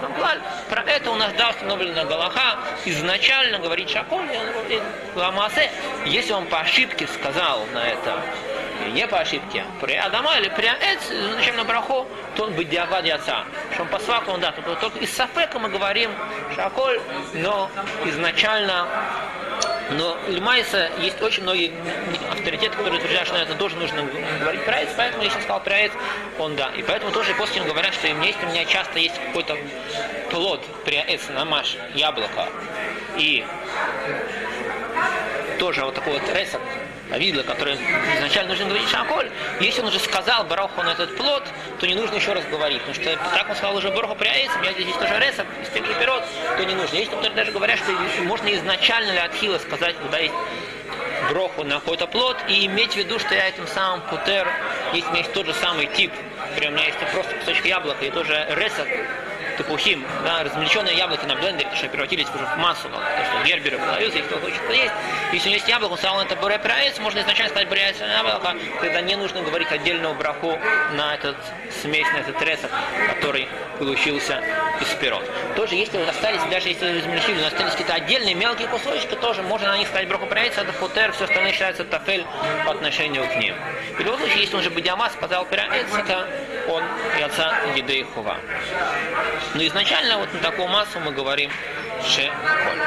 это 0.99 1.11
у 1.11 1.17
нас 1.17 1.33
да 1.35 1.51
установлена 1.51 2.05
Галаха, 2.05 2.59
изначально 2.85 3.59
говорит 3.59 3.89
Шаколь, 3.89 4.27
Ламасе, 5.15 5.71
если 6.07 6.33
он 6.33 6.47
по 6.47 6.61
ошибке 6.61 7.07
сказал 7.07 7.65
на 7.73 7.87
это, 7.87 8.21
не 8.93 9.07
по 9.07 9.19
ошибке, 9.21 9.65
при 9.81 9.95
Адама 9.95 10.39
или 10.39 10.49
при 10.49 10.67
Аэц, 10.67 11.01
зачем 11.37 11.57
на 11.57 11.65
браху, 11.65 12.07
то 12.37 12.45
он 12.45 12.53
будет 12.53 12.71
диагад 12.71 13.05
отца. 13.09 13.45
Что 13.75 13.83
он 13.83 13.89
по 13.89 14.31
он 14.31 14.41
да, 14.41 14.53
только, 14.53 14.75
только 14.77 14.99
из 14.99 15.15
Сафека 15.15 15.59
мы 15.59 15.69
говорим 15.69 16.11
Шаколь, 16.55 17.01
но 17.35 17.71
изначально 18.07 18.87
но 19.91 20.19
Лимайса 20.29 20.91
есть 21.01 21.21
очень 21.23 21.43
многие 21.43 21.73
авторитеты, 22.31 22.77
которые 22.77 22.99
утверждают, 22.99 23.29
что 23.29 23.37
это 23.39 23.55
тоже 23.55 23.77
нужно 23.77 24.07
говорить. 24.41 24.65
Про 24.65 24.81
поэтому 24.97 25.23
если 25.23 25.41
сказал 25.41 25.63
про 25.63 25.77
он 26.39 26.57
да. 26.57 26.71
И 26.77 26.83
поэтому 26.83 27.13
тоже 27.13 27.35
после 27.35 27.63
говорят, 27.63 27.95
что 27.95 28.07
им 28.09 28.21
есть, 28.21 28.39
у 28.43 28.47
меня 28.47 28.65
часто 28.65 28.99
есть 28.99 29.15
какой-то 29.19 29.57
плод 30.31 30.65
при 30.85 30.97
Эц, 30.97 31.29
намаш, 31.29 31.77
яблоко, 31.95 32.49
и 33.17 33.45
тоже 35.59 35.85
вот 35.85 35.95
такой 35.95 36.15
вот 36.15 36.23
ресок, 36.35 36.61
Авидла, 37.11 37.43
который 37.43 37.75
изначально 38.17 38.51
нужно 38.51 38.67
говорить 38.67 38.89
Шаколь, 38.89 39.31
если 39.61 39.81
он 39.81 39.89
уже 39.89 39.99
сказал 39.99 40.45
Бараху 40.45 40.83
на 40.83 40.91
этот 40.91 41.17
плод, 41.17 41.45
то 41.81 41.87
не 41.87 41.95
нужно 41.95 42.17
еще 42.17 42.33
раз 42.33 42.45
говорить, 42.47 42.81
потому 42.83 42.95
что 42.95 43.17
так 43.17 43.49
он 43.49 43.57
сказал 43.57 43.77
уже 43.77 43.91
Бараху 43.91 44.15
пряется, 44.15 44.59
меня 44.59 44.73
здесь 44.73 44.95
тоже 44.95 45.19
ресов, 45.19 45.47
из 45.63 45.69
тех 45.71 45.87
же 45.87 45.95
пирот, 45.95 46.23
то 46.57 46.65
не 46.65 46.75
нужно. 46.75 46.97
Есть 46.97 47.11
которые 47.11 47.35
даже 47.35 47.53
говорят, 47.53 47.79
что 47.79 47.93
можно 48.25 48.53
изначально 48.55 49.13
для 49.13 49.25
Атхила 49.25 49.59
сказать, 49.59 49.97
когда 49.97 50.19
есть 50.19 50.35
броху 51.31 51.65
на 51.65 51.77
какой-то 51.77 52.07
плод 52.07 52.37
и 52.49 52.67
иметь 52.67 52.93
в 52.93 52.97
виду, 52.97 53.19
что 53.19 53.35
я 53.35 53.49
этим 53.49 53.67
самым 53.67 54.03
путер, 54.03 54.49
если 54.93 55.09
у 55.09 55.11
меня 55.13 55.21
есть 55.21 55.33
тот 55.33 55.47
же 55.47 55.55
самый 55.55 55.87
тип, 55.87 56.13
например, 56.51 56.73
у 56.73 56.77
меня 56.77 56.87
есть 56.87 56.99
просто 57.13 57.35
кусочек 57.37 57.67
яблока 57.67 58.05
и 58.05 58.11
тоже 58.11 58.47
ресок, 58.57 58.87
топухим, 59.59 60.07
да, 60.25 60.45
размельченные 60.45 60.97
яблоки 60.97 61.27
на 61.27 61.35
блендере, 61.35 61.69
что 61.75 61.89
превратились 61.89 62.27
уже 62.35 62.45
в 62.45 62.57
массу, 62.57 62.89
как 62.89 63.01
то, 63.01 63.25
что 63.25 63.47
герберы 63.47 63.79
продаются, 63.79 64.19
их 64.19 64.27
кто 64.27 64.39
хочет 64.39 64.61
есть. 64.71 64.93
Если 65.33 65.49
у 65.51 65.53
есть 65.53 65.69
яблоко, 65.69 65.93
он 65.93 65.99
сказал, 65.99 66.21
это 66.23 66.37
буре 66.37 66.61
можно 67.01 67.21
изначально 67.21 67.51
сказать 67.51 67.69
буре 67.69 67.95
яблоко, 68.01 68.57
тогда 68.81 69.01
не 69.01 69.17
нужно 69.17 69.43
говорить 69.43 69.71
отдельную 69.71 70.15
браху 70.15 70.59
на 70.93 71.15
этот 71.15 71.37
смесь, 71.83 72.07
на 72.13 72.19
этот 72.19 72.41
ресок, 72.43 72.71
который 73.09 73.49
получился 73.79 74.43
из 74.81 74.89
пирот. 75.01 75.25
Тоже 75.57 75.75
если 75.75 75.99
вот 75.99 76.09
остались, 76.09 76.43
даже 76.51 76.69
если 76.69 76.99
размельчили, 76.99 77.41
но 77.41 77.49
остались 77.49 77.73
какие-то 77.73 77.95
отдельные 77.95 78.35
мелкие 78.35 78.69
кусочки, 78.69 79.15
тоже 79.17 79.43
можно 79.43 79.69
на 79.69 79.79
них 79.79 79.89
сказать 79.89 80.09
браху 80.09 80.27
проявиться, 80.27 80.63
это 80.63 80.73
футер, 80.73 81.13
все 81.13 81.25
остальное 81.25 81.53
считается 81.53 81.85
тафель 81.85 82.25
по 82.65 82.73
отношению 82.73 83.29
к 83.29 83.37
ним. 83.37 83.55
В 83.97 84.01
любом 84.01 84.19
случае, 84.19 84.41
если 84.41 84.57
он 84.57 84.63
же 84.63 84.71
Бадиамас 84.71 85.13
сказал 85.13 85.45
пирается, 85.47 85.99
это 85.99 86.29
он 86.69 86.83
и 87.19 87.23
отца 87.23 87.53
Гидей 87.75 88.05
Хува. 88.05 88.37
Но 89.55 89.67
изначально 89.67 90.19
вот 90.19 90.33
на 90.33 90.41
такую 90.41 90.69
массу 90.69 91.01
мы 91.01 91.13
говорим 91.13 91.51
Шеколь. 92.07 92.79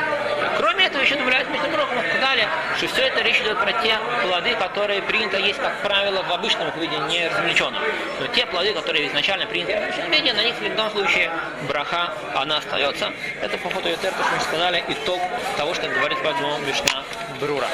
Кроме 0.57 0.85
этого, 0.85 1.01
еще 1.01 1.15
добавляют 1.15 1.49
между 1.49 1.67
прочим, 1.69 1.97
сказали, 2.09 2.47
что 2.77 2.87
все 2.87 3.07
это 3.07 3.21
речь 3.21 3.39
идет 3.41 3.59
про 3.59 3.71
те 3.73 3.97
плоды, 4.23 4.55
которые 4.55 5.01
принято 5.01 5.37
есть, 5.37 5.59
как 5.59 5.81
правило, 5.81 6.21
в 6.23 6.31
обычном 6.31 6.71
виде, 6.79 6.97
не 7.09 7.27
размельченном. 7.27 7.81
Но 8.19 8.27
те 8.27 8.45
плоды, 8.45 8.73
которые 8.73 9.07
изначально 9.07 9.45
приняты 9.47 9.73
в 9.73 9.83
обычном 9.83 10.11
виде, 10.11 10.33
на 10.33 10.43
них 10.43 10.55
в 10.55 10.61
любом 10.61 10.91
случае 10.91 11.31
браха, 11.67 12.13
она 12.35 12.57
остается. 12.57 13.11
Это 13.41 13.57
по 13.57 13.69
то, 13.69 13.79
что 13.79 14.11
мы 14.33 14.41
сказали, 14.41 14.83
итог 14.87 15.21
того, 15.57 15.73
что 15.73 15.87
говорит 15.87 16.17
поэтому 16.23 16.57
Мишна 16.59 17.03
Брура. 17.39 17.67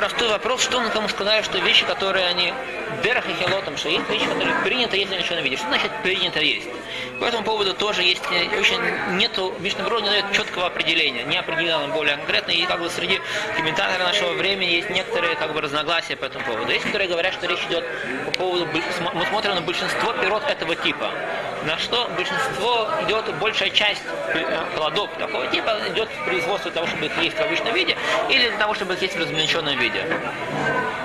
Непростой 0.00 0.28
вопрос, 0.28 0.62
что 0.62 0.78
он 0.78 0.88
кому 0.88 1.08
сказали, 1.08 1.42
что 1.42 1.58
вещи, 1.58 1.84
которые 1.84 2.26
они 2.26 2.54
дерах 3.02 3.28
и 3.28 3.34
хелотом, 3.34 3.76
что 3.76 3.90
есть 3.90 4.08
вещи, 4.08 4.24
которые 4.24 4.54
принято 4.64 4.96
есть, 4.96 5.10
ничего 5.10 5.36
не 5.36 5.42
видишь. 5.42 5.58
Что 5.58 5.68
значит 5.68 5.90
принято 6.02 6.40
есть? 6.40 6.68
По 7.20 7.26
этому 7.26 7.44
поводу 7.44 7.74
тоже 7.74 8.02
есть 8.02 8.22
очень 8.26 8.80
нету, 9.18 9.54
Мишнабро 9.58 10.00
не 10.00 10.08
дает 10.08 10.32
четкого 10.32 10.66
определения, 10.66 11.24
не 11.24 11.36
определено 11.36 11.88
более 11.88 12.16
конкретно, 12.16 12.52
и 12.52 12.64
как 12.64 12.80
бы 12.80 12.88
среди 12.88 13.20
комментаторов 13.56 14.06
нашего 14.06 14.32
времени 14.32 14.70
есть 14.70 14.88
некоторые 14.88 15.36
как 15.36 15.52
бы 15.52 15.60
разногласия 15.60 16.16
по 16.16 16.24
этому 16.24 16.46
поводу. 16.46 16.72
Есть, 16.72 16.86
которые 16.86 17.08
говорят, 17.08 17.34
что 17.34 17.46
речь 17.46 17.62
идет 17.68 17.84
по 18.24 18.30
поводу, 18.32 18.66
мы 19.14 19.26
смотрим 19.26 19.54
на 19.54 19.60
большинство 19.60 20.14
пирот 20.14 20.44
этого 20.48 20.76
типа 20.76 21.10
на 21.64 21.78
что 21.78 22.08
большинство 22.16 22.88
идет, 23.06 23.34
большая 23.38 23.70
часть 23.70 24.02
э, 24.28 24.64
плодов 24.76 25.10
такого 25.18 25.46
типа 25.48 25.78
идет 25.88 26.08
в 26.08 26.24
производство 26.24 26.70
того, 26.70 26.86
чтобы 26.86 27.06
их 27.06 27.16
есть 27.18 27.36
в 27.36 27.40
обычном 27.40 27.74
виде, 27.74 27.96
или 28.28 28.48
для 28.48 28.58
того, 28.58 28.74
чтобы 28.74 28.94
их 28.94 29.02
есть 29.02 29.16
в 29.16 29.20
размельченном 29.20 29.78
виде. 29.78 30.04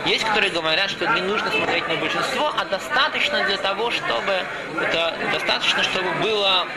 Есть, 0.06 0.24
которые 0.24 0.52
говорят, 0.52 0.90
что 0.90 1.08
не 1.08 1.22
нужно 1.22 1.50
смотреть 1.52 1.88
на 1.88 1.96
большинство, 1.96 2.54
а 2.58 2.66
достаточно 2.66 3.44
для 3.46 3.58
того, 3.58 3.92
чтобы 3.92 4.44
это 4.80 5.16
достаточно, 5.32 5.84
чтобы 5.84 6.10
было 6.22 6.68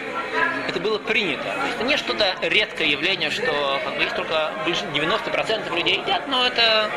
это 0.69 0.81
было 0.81 0.99
принято. 0.99 1.49
Это 1.75 1.85
не 1.85 1.97
что-то 1.97 2.37
редкое 2.43 2.89
явление, 2.89 3.31
что 3.31 3.81
как 3.85 3.97
бы, 3.97 4.03
есть 4.03 4.15
только 4.15 4.53
90% 4.67 5.75
людей 5.75 6.01
едят, 6.01 6.29
но 6.29 6.47
это 6.47 6.91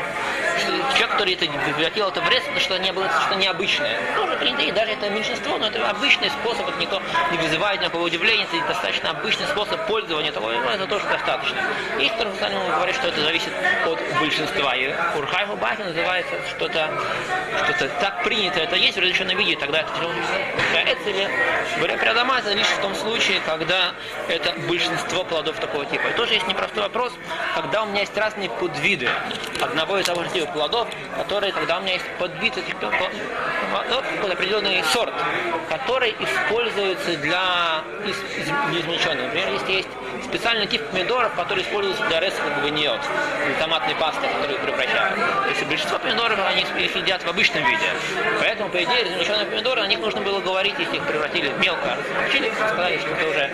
человек, 0.68 1.10
который 1.10 1.34
это 1.34 1.46
превратил 1.46 2.08
это 2.08 2.20
в 2.20 2.28
рез, 2.28 2.42
это 2.50 2.60
что 2.60 2.78
не 2.78 2.92
было 2.92 3.08
что 3.26 3.34
необычное. 3.34 3.98
Тоже 4.16 4.36
принято, 4.36 4.62
и 4.62 4.72
даже 4.72 4.92
это 4.92 5.10
меньшинство, 5.10 5.58
но 5.58 5.66
это 5.66 5.88
обычный 5.88 6.30
способ, 6.30 6.68
это 6.68 6.78
никто 6.78 7.02
не 7.30 7.38
вызывает 7.38 7.80
никакого 7.80 8.04
удивления, 8.04 8.44
это 8.44 8.68
достаточно 8.68 9.10
обычный 9.10 9.46
способ 9.46 9.86
пользования 9.86 10.32
того, 10.32 10.52
но 10.52 10.70
это 10.70 10.86
тоже 10.86 11.06
достаточно. 11.06 11.56
И 11.98 12.08
вторым 12.08 12.34
говорит, 12.76 12.94
что 12.94 13.08
это 13.08 13.20
зависит 13.22 13.52
от 13.86 13.98
большинства. 14.20 14.76
И 14.76 14.92
Урхай 15.16 15.46
Хубахи 15.46 15.82
называется 15.82 16.34
что-то, 16.50 16.90
что-то 17.64 17.88
так 18.00 18.22
принято, 18.22 18.60
это 18.60 18.76
есть 18.76 18.96
в 18.96 19.00
разрешенном 19.00 19.36
виде, 19.38 19.56
тогда 19.56 19.80
это 19.80 19.90
это 20.74 21.10
или 21.10 21.28
говоря 21.76 21.96
прямо, 21.96 22.38
это 22.38 22.52
лишь 22.52 22.66
в 22.66 22.80
том 22.80 22.94
случае, 22.94 23.40
когда 23.40 23.61
это 24.28 24.54
большинство 24.68 25.24
плодов 25.24 25.56
такого 25.58 25.84
типа. 25.86 26.08
И 26.08 26.12
тоже 26.14 26.34
есть 26.34 26.46
непростой 26.46 26.82
вопрос, 26.84 27.12
когда 27.54 27.82
у 27.82 27.86
меня 27.86 28.00
есть 28.00 28.16
разные 28.16 28.50
подвиды 28.50 29.08
одного 29.60 29.98
и 29.98 30.02
того 30.02 30.24
же 30.24 30.30
типа 30.30 30.52
плодов, 30.52 30.88
которые, 31.16 31.52
когда 31.52 31.78
у 31.78 31.82
меня 31.82 31.94
есть 31.94 32.06
подвид 32.18 32.56
этих 32.56 32.76
плодов, 32.76 33.10
определенный 34.42 34.82
сорт, 34.92 35.12
который 35.68 36.14
используется 36.18 37.16
для 37.18 37.84
из, 38.04 38.16
из, 38.40 38.48
неизмельченного. 38.72 39.26
Например, 39.26 39.52
если 39.52 39.72
есть 39.72 39.88
специальный 40.24 40.66
тип 40.66 40.82
помидоров, 40.90 41.34
который 41.34 41.62
используется 41.62 42.04
для 42.08 42.20
ресовых 42.20 42.60
гваниот, 42.60 43.00
для 43.46 43.54
томатной 43.58 43.94
пасты, 43.94 44.26
которую 44.26 44.58
превращают. 44.60 45.18
Есть 45.62 45.70
большинство 45.70 45.98
помидоров 46.00 46.40
они 46.44 46.62
их 46.62 46.96
едят 46.96 47.22
в 47.22 47.28
обычном 47.28 47.64
виде. 47.64 47.86
Поэтому, 48.40 48.68
по 48.68 48.82
идее, 48.82 49.04
размельченные 49.04 49.46
помидоры, 49.46 49.82
о 49.82 49.86
них 49.86 50.00
нужно 50.00 50.20
было 50.20 50.40
говорить, 50.40 50.74
если 50.76 50.96
их 50.96 51.06
превратили 51.06 51.52
мелко. 51.60 51.96
Размельчили, 52.18 52.52
сказали, 52.52 52.98
что 52.98 53.08
это 53.10 53.28
уже 53.28 53.50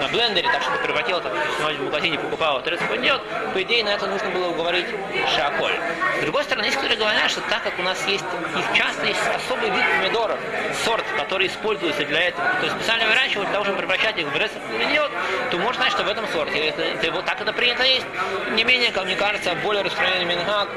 на 0.00 0.08
блендере, 0.08 0.48
так 0.50 0.62
что 0.62 0.70
превратил, 0.82 1.20
так 1.20 1.32
в 1.34 1.82
магазине 1.82 2.18
покупал 2.18 2.54
вот 2.54 2.66
ресовый 2.66 2.96
гваниот. 2.96 3.22
По 3.52 3.62
идее, 3.62 3.84
на 3.84 3.90
это 3.90 4.06
нужно 4.06 4.30
было 4.30 4.52
говорить 4.52 4.86
шаколь. 5.36 5.74
С 6.18 6.22
другой 6.22 6.44
стороны, 6.44 6.64
есть 6.64 6.76
которые 6.76 6.98
говорят, 6.98 7.30
что 7.30 7.42
так 7.42 7.62
как 7.62 7.78
у 7.78 7.82
нас 7.82 8.06
есть, 8.06 8.24
их 8.24 8.76
часто 8.76 9.06
есть 9.06 9.20
особый 9.36 9.68
вид 9.68 9.84
помидоров, 9.98 10.38
сорт, 10.84 11.04
который 11.18 11.48
используется 11.48 12.04
для 12.06 12.28
этого, 12.28 12.48
то 12.60 12.64
есть 12.64 12.76
специально 12.76 13.06
выращивать 13.06 13.48
для 13.48 13.52
того, 13.52 13.64
чтобы 13.64 13.78
превращать 13.80 14.18
их 14.18 14.26
в 14.26 14.32
гваниот, 14.32 15.10
то 15.50 15.58
можно 15.58 15.82
знать, 15.82 15.92
что 15.92 16.04
в 16.04 16.08
этом 16.08 16.26
сорте. 16.28 16.58
Это, 16.68 16.82
это, 16.82 17.12
вот 17.12 17.26
так 17.26 17.40
это 17.40 17.52
принято 17.52 17.82
есть. 17.82 18.06
Не 18.52 18.64
менее, 18.64 18.92
как 18.92 19.04
мне 19.04 19.16
кажется, 19.16 19.54
более 19.62 19.82
распространенный 19.82 20.36
мингак 20.36 20.68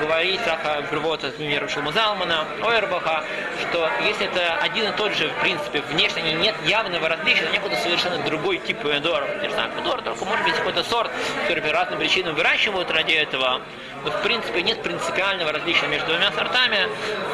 говорит, 0.00 0.29
как 0.38 0.88
приводит 0.88 1.24
от 1.24 1.36
примеру 1.36 1.68
Шумазалмана, 1.68 2.46
Ойербаха, 2.62 3.24
что 3.60 3.90
если 4.04 4.26
это 4.26 4.54
один 4.56 4.88
и 4.88 4.96
тот 4.96 5.14
же, 5.14 5.28
в 5.28 5.40
принципе, 5.40 5.80
внешне 5.82 6.32
нет 6.34 6.54
явного 6.66 7.08
различия, 7.08 7.44
но 7.44 7.50
некуда 7.50 7.76
совершенно 7.76 8.18
другой 8.24 8.58
тип 8.58 8.78
помидоров. 8.78 9.28
Те 9.40 9.48
же 9.48 9.54
самые 9.54 9.72
помидоры, 9.72 10.02
только 10.02 10.24
может 10.24 10.44
быть 10.44 10.54
какой-то 10.54 10.84
сорт, 10.84 11.10
который 11.42 11.62
по 11.62 11.72
разным 11.72 11.98
причинам 11.98 12.34
выращивают 12.34 12.90
ради 12.90 13.12
этого, 13.12 13.60
но 14.04 14.10
в 14.10 14.22
принципе 14.22 14.62
нет 14.62 14.82
принципиального 14.82 15.52
различия 15.52 15.86
между 15.86 16.08
двумя 16.08 16.32
сортами, 16.32 16.88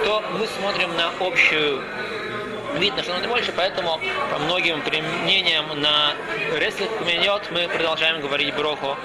то 0.05 0.23
мы 0.33 0.47
смотрим 0.47 0.97
на 0.97 1.11
общую 1.21 1.83
видно, 2.79 3.03
что 3.03 3.15
надо 3.15 3.29
больше, 3.29 3.53
поэтому 3.57 4.01
по 4.31 4.39
многим 4.39 4.83
применениям 4.83 5.81
на 5.81 6.13
рестлинг 6.57 6.91
миньот 7.07 7.51
мы 7.51 7.69
продолжаем 7.69 8.21
говорить 8.21 8.55
броху 8.55 8.97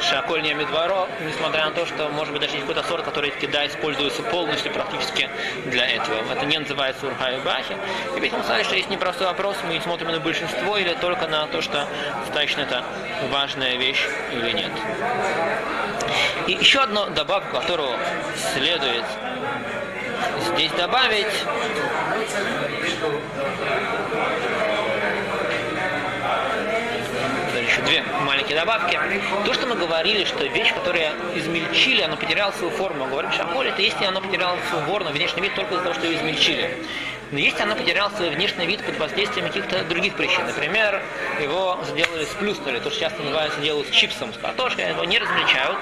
Шаколь 0.00 0.42
не 0.42 0.52
медворо, 0.54 1.08
несмотря 1.20 1.66
на 1.66 1.70
то, 1.70 1.86
что 1.86 2.08
может 2.08 2.32
быть 2.32 2.42
даже 2.42 2.54
не 2.54 2.60
какой-то 2.60 2.82
сорт, 2.82 3.04
который 3.04 3.30
в 3.30 3.34
используется 3.36 4.22
полностью 4.22 4.72
практически 4.72 5.28
для 5.66 5.86
этого. 5.88 6.22
Это 6.30 6.44
не 6.46 6.58
называется 6.58 7.06
урха 7.06 7.30
и 7.30 7.40
бахи. 7.40 7.76
И 8.16 8.20
ведь 8.20 8.32
мы 8.32 8.40
сказали, 8.40 8.62
что 8.64 8.76
есть 8.76 8.90
непростой 8.90 9.26
вопрос, 9.26 9.56
мы 9.68 9.80
смотрим 9.80 10.08
на 10.08 10.20
большинство 10.20 10.76
или 10.76 10.94
только 10.94 11.26
на 11.26 11.46
то, 11.46 11.62
что 11.62 11.86
достаточно 12.24 12.62
это 12.62 12.84
важная 13.30 13.76
вещь 13.76 14.06
или 14.32 14.52
нет. 14.52 14.70
И 16.46 16.52
еще 16.52 16.80
одну 16.80 17.06
добавку, 17.10 17.56
которую 17.56 17.96
следует 18.54 19.04
здесь 20.54 20.72
добавить, 20.72 21.26
маленькие 28.42 28.58
добавки. 28.58 28.98
То, 29.44 29.54
что 29.54 29.66
мы 29.66 29.76
говорили, 29.76 30.24
что 30.24 30.44
вещь, 30.44 30.72
которая 30.74 31.12
измельчили, 31.36 32.02
она 32.02 32.16
потеряла 32.16 32.50
свою 32.52 32.72
форму. 32.72 33.06
Говорим, 33.06 33.30
шаколь, 33.32 33.68
это 33.68 33.80
если 33.80 34.04
она 34.04 34.20
потеряла 34.20 34.58
свою 34.68 34.84
форму, 34.86 35.10
внешний 35.10 35.42
вид 35.42 35.54
только 35.54 35.74
из-за 35.74 35.84
того, 35.84 35.94
что 35.94 36.06
ее 36.06 36.18
измельчили. 36.18 36.84
Но 37.30 37.38
если 37.38 37.62
она 37.62 37.74
потеряла 37.74 38.10
свой 38.10 38.30
внешний 38.30 38.66
вид 38.66 38.84
под 38.84 38.98
воздействием 38.98 39.46
каких-то 39.46 39.84
других 39.84 40.14
причин, 40.16 40.44
например, 40.46 41.02
его 41.40 41.78
сделали 41.88 42.24
сплюснули, 42.24 42.78
то, 42.78 42.90
что 42.90 43.00
часто 43.00 43.22
называется 43.22 43.60
делают 43.60 43.88
с 43.88 43.90
чипсом, 43.90 44.34
с 44.34 44.36
картошкой, 44.36 44.90
его 44.90 45.04
не 45.04 45.18
размельчают. 45.18 45.78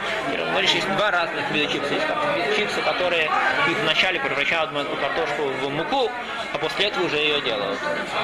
Говоришь, 0.52 0.70
есть 0.70 0.88
два 0.96 1.10
разных 1.10 1.50
вида 1.50 1.72
чипсов. 1.72 1.98
Есть 2.36 2.56
чипсы, 2.56 2.80
которые 2.82 3.24
их 3.68 3.78
вначале 3.82 4.20
превращают 4.20 4.70
картошку 4.70 5.48
в 5.48 5.70
муку, 5.70 6.10
а 6.52 6.58
после 6.58 6.86
этого 6.86 7.04
уже 7.06 7.16
ее 7.16 7.40
делают. 7.40 7.78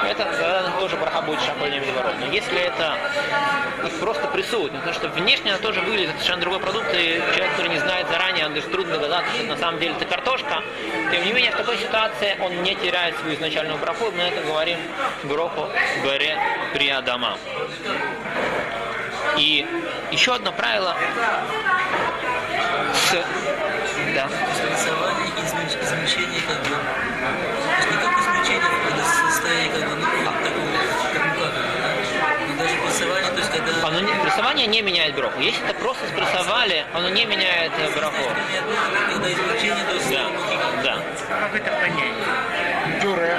Это 0.09 0.25
тогда 0.25 0.71
тоже 0.79 0.97
браха 0.97 1.23
будет 1.23 1.41
шапольным 1.41 1.83
Но 2.21 2.27
если 2.27 2.59
это 2.61 2.97
их 3.87 3.99
просто 4.01 4.27
прессуют, 4.29 4.73
потому 4.73 4.95
что 4.95 5.09
внешне 5.09 5.53
она 5.53 5.61
тоже 5.61 5.81
выглядит 5.81 6.11
совершенно 6.13 6.41
другой 6.41 6.61
продукт, 6.61 6.89
и 6.93 7.23
человек, 7.35 7.51
который 7.53 7.71
не 7.71 7.79
знает 7.79 8.09
заранее, 8.09 8.47
он 8.47 8.55
лишь 8.55 8.65
трудно 8.65 8.95
догадаться, 8.95 9.33
что 9.35 9.45
на 9.45 9.57
самом 9.57 9.79
деле 9.79 9.95
это 9.95 10.05
картошка. 10.05 10.63
Тем 11.11 11.25
не 11.25 11.33
менее, 11.33 11.53
в 11.53 11.57
такой 11.57 11.77
ситуации 11.79 12.37
он 12.41 12.63
не 12.63 12.75
теряет 12.75 13.17
свою 13.19 13.35
изначальную 13.35 13.79
браху, 13.79 14.11
мы 14.11 14.23
это 14.23 14.43
говорим 14.43 14.79
броху 15.25 15.69
Бере 16.05 16.39
Приадама. 16.73 17.39
И 19.37 19.67
еще 20.11 20.35
одно 20.35 20.53
правило 20.53 20.97
с... 22.95 23.13
Да. 24.15 24.29
Рисование 24.71 25.29
и 25.29 25.85
измельчение 25.85 26.41
как 26.47 26.59
бы... 26.63 26.71
То 26.71 27.77
есть 27.77 27.91
не 27.91 27.97
только 27.97 28.21
измельчение, 28.21 28.71
это 28.89 29.05
состояние 29.05 29.71
как 29.73 29.89
бы, 29.89 29.97
ну, 29.97 30.05
такого, 30.43 30.67
как 31.13 31.27
мука, 31.27 31.49
да? 31.55 31.63
Но 32.49 32.63
даже 32.63 32.77
прессование, 32.77 33.31
то 33.31 33.39
есть 33.39 33.53
Оно 34.39 34.53
не, 34.53 34.67
прессование 34.67 34.67
не 34.67 34.83
меняет 34.83 35.15
броху. 35.15 35.41
Если 35.41 35.65
это 35.65 35.75
просто 35.81 36.07
спрессовали, 36.09 36.85
оно 36.93 37.09
не 37.09 37.25
меняет 37.25 37.73
то 39.89 39.95
есть... 39.95 40.11
Да, 40.11 40.29
да. 40.83 40.99
Как 41.41 41.55
это 41.55 41.71
понять? 41.71 43.01
Пюре. 43.01 43.35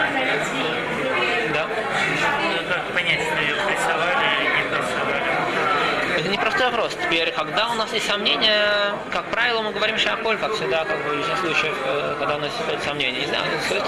Да. 1.53 1.67
Ну, 1.67 2.67
как 2.67 2.93
понять, 2.93 3.21
что 3.21 3.41
ее 3.41 3.55
прессовали 3.55 4.25
или 4.41 4.49
не 4.57 4.63
прессовали? 4.69 6.19
Это 6.19 6.29
непростой 6.29 6.65
вопрос. 6.65 6.97
Теперь, 7.03 7.31
когда 7.31 7.69
у 7.69 7.75
нас 7.75 7.93
есть 7.93 8.07
сомнения, 8.07 8.95
как 9.11 9.25
правило, 9.25 9.61
мы 9.61 9.73
говорим 9.73 9.99
шаколь, 9.99 10.37
как 10.37 10.53
всегда, 10.55 10.83
как 10.83 10.97
бы 11.03 11.11
в 11.11 11.17
большинстве 11.17 11.37
случаев, 11.37 11.77
э, 11.85 12.15
когда 12.17 12.37
у 12.37 12.39
нас 12.39 12.51
есть 12.71 12.83
сомнения. 12.83 13.19
Не 13.19 13.27
знаю, 13.27 13.43
стоит 13.67 13.87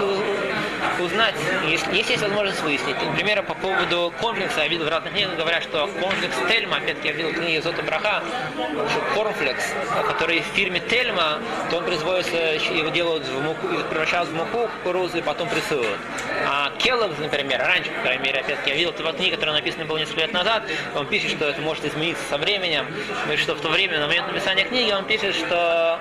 узнать, 1.03 1.35
если, 1.67 1.95
если 1.95 2.11
есть 2.13 2.23
возможность 2.23 2.61
выяснить. 2.61 2.95
Например, 3.03 3.43
по 3.43 3.53
поводу 3.53 4.13
комплекса, 4.19 4.61
я 4.61 4.67
видел 4.67 4.85
в 4.85 4.89
разных 4.89 5.13
книгах, 5.13 5.35
говорят, 5.35 5.63
что 5.63 5.87
комплекс 6.01 6.35
Тельма, 6.47 6.77
опять-таки 6.77 7.07
я 7.09 7.13
видел 7.13 7.31
в 7.31 7.33
книге 7.35 7.61
Зота 7.61 7.81
Браха, 7.83 8.23
что 8.55 9.01
корнфлекс, 9.15 9.63
который 10.07 10.41
в 10.41 10.45
фирме 10.55 10.79
Тельма, 10.79 11.39
то 11.69 11.77
он 11.77 11.85
производится, 11.85 12.37
его 12.37 12.89
делают 12.89 13.25
в 13.27 13.41
муку, 13.41 13.67
превращают 13.89 14.29
в 14.29 14.35
муку 14.35 14.69
кукурузы 14.83 15.21
потом 15.21 15.49
прессуют. 15.49 15.99
А 16.47 16.71
Келлогс, 16.77 17.17
например, 17.19 17.59
раньше, 17.59 17.91
по 17.91 18.01
крайней 18.01 18.23
мере, 18.23 18.39
опять-таки, 18.39 18.71
я 18.71 18.75
видел 18.75 18.91
в 18.91 19.15
книге, 19.15 19.35
которая 19.35 19.55
написана 19.55 19.85
была 19.85 19.99
несколько 19.99 20.21
лет 20.21 20.33
назад, 20.33 20.63
он 20.95 21.07
пишет, 21.07 21.31
что 21.31 21.49
это 21.49 21.61
может 21.61 21.85
измениться 21.85 22.23
со 22.29 22.37
временем, 22.37 22.85
и 23.31 23.37
что 23.37 23.55
в 23.55 23.61
то 23.61 23.69
время, 23.69 23.99
на 23.99 24.07
момент 24.07 24.27
написания 24.27 24.63
книги, 24.63 24.91
он 24.91 25.05
пишет, 25.05 25.35
что 25.35 25.99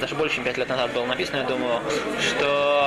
даже 0.00 0.14
больше, 0.14 0.36
чем 0.36 0.44
5 0.44 0.56
лет 0.58 0.68
назад 0.68 0.92
было 0.92 1.06
написано, 1.06 1.36
я 1.38 1.42
думаю, 1.44 1.80
что 2.20 2.85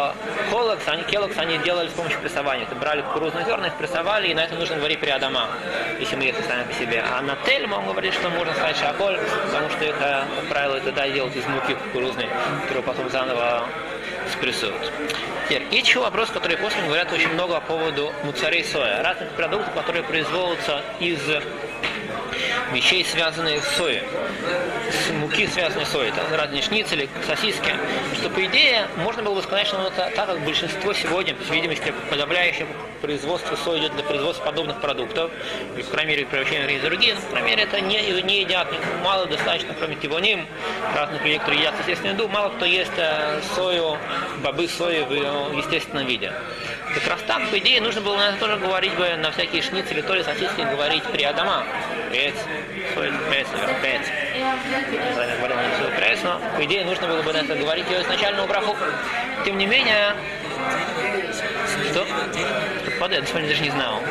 Колокс, 0.49 0.87
они, 0.87 1.03
Келокс, 1.03 1.37
они 1.37 1.57
делали 1.59 1.89
с 1.89 1.93
помощью 1.93 2.19
прессования. 2.19 2.63
Это 2.65 2.75
брали 2.75 3.01
кукурузные 3.01 3.45
зерна, 3.45 3.67
их 3.67 3.75
прессовали, 3.75 4.27
и 4.27 4.33
на 4.33 4.41
это 4.45 4.55
нужно 4.55 4.77
говорить 4.77 4.99
при 4.99 5.09
Адама, 5.09 5.49
если 5.99 6.15
мы 6.15 6.25
их 6.25 6.35
сами 6.47 6.63
по 6.63 6.73
себе. 6.73 7.03
А 7.11 7.21
на 7.21 7.35
Тельма 7.45 7.75
он 7.75 7.85
говорит, 7.85 8.13
что 8.13 8.29
можно 8.29 8.53
сказать 8.53 8.77
шаколь, 8.77 9.19
потому 9.45 9.69
что 9.69 9.85
это, 9.85 10.25
как 10.35 10.49
правило, 10.49 10.75
это 10.75 10.91
да, 10.91 11.07
делают 11.07 11.35
из 11.35 11.45
муки 11.47 11.75
кукурузной, 11.75 12.29
которую 12.61 12.83
потом 12.83 13.09
заново 13.09 13.65
спрессуют. 14.31 14.91
Теперь, 15.47 15.63
есть 15.71 15.87
еще 15.87 15.99
вопрос, 16.01 16.29
который 16.29 16.57
после 16.57 16.81
говорят 16.83 17.11
очень 17.11 17.29
много 17.33 17.55
по 17.55 17.61
поводу 17.61 18.13
муцарей 18.23 18.63
соя, 18.63 19.01
разных 19.01 19.29
продуктов, 19.31 19.73
которые 19.73 20.03
производятся 20.03 20.83
из 20.99 21.19
вещей, 22.73 23.05
связанных 23.05 23.63
с 23.63 23.75
соей, 23.75 24.03
с 24.91 25.11
муки, 25.11 25.47
связанной 25.47 25.85
с 25.85 25.89
соей, 25.89 26.09
это 26.09 26.37
разные 26.37 26.61
шницели, 26.61 27.09
сосиски, 27.25 27.73
что, 28.15 28.29
по 28.29 28.43
идее, 28.45 28.87
можно 28.97 29.23
было 29.23 29.35
бы 29.35 29.41
сказать, 29.41 29.67
что 29.67 29.79
ну, 29.79 29.89
так 29.95 30.13
как 30.13 30.39
большинство 30.41 30.93
сегодня, 30.93 31.35
по 31.35 31.53
видимости, 31.53 31.93
подавляющее 32.09 32.67
производство 33.01 33.55
сои 33.55 33.79
идет 33.79 33.93
для 33.95 34.03
производства 34.03 34.45
подобных 34.45 34.81
продуктов, 34.81 35.31
или, 35.75 35.83
по 35.83 35.91
крайней 35.91 36.11
мере, 36.11 36.25
превращения 36.25 36.79
в 36.79 36.83
другие, 36.83 37.15
по 37.15 37.31
крайней 37.31 37.49
мере, 37.49 37.63
это 37.63 37.81
не, 37.81 38.21
не 38.21 38.41
едят, 38.41 38.67
мало 39.03 39.25
достаточно, 39.25 39.73
кроме 39.77 39.95
тивоним, 39.95 40.45
разных 40.95 41.21
людей, 41.23 41.39
которые 41.39 41.61
едят 41.61 41.75
естественную 41.79 42.15
еду, 42.15 42.27
мало 42.27 42.49
кто 42.49 42.65
ест 42.65 42.91
э, 42.97 43.41
сою, 43.55 43.97
бобы 44.43 44.67
сои 44.67 45.01
в 45.03 45.11
э, 45.11 45.57
естественном 45.57 46.05
виде. 46.05 46.31
Как 46.93 47.07
раз 47.07 47.19
так, 47.27 47.47
по 47.49 47.59
идее, 47.59 47.81
нужно 47.81 48.01
было 48.01 48.17
наверное, 48.17 48.39
тоже 48.39 48.57
говорить 48.57 48.93
бы 48.95 49.15
на 49.17 49.31
всякие 49.31 49.61
шницели, 49.61 50.01
то 50.01 50.15
ли 50.15 50.23
сосиски 50.23 50.61
говорить 50.61 51.03
при 51.03 51.23
Адама. 51.23 51.63
Прец, 52.09 52.33
соль, 52.95 53.13
прец, 53.29 53.47
прец. 53.81 54.01
Я 54.35 55.37
говорил 55.37 55.57
на 55.57 55.75
все 55.75 55.95
прец, 55.95 56.19
но 56.23 56.41
по 56.55 56.65
идее 56.65 56.85
нужно 56.85 57.07
было 57.07 57.21
бы 57.21 57.31
на 57.31 57.37
это 57.37 57.55
говорить 57.55 57.85
ее 57.89 58.01
изначальную 58.01 58.47
браху. 58.47 58.75
Тем 59.45 59.57
не 59.57 59.67
менее, 59.67 60.15
что? 61.91 62.05
Под 62.99 63.11
я 63.13 63.25
сегодня 63.25 63.47
даже 63.47 63.61
не 63.61 63.69
знал. 63.69 64.01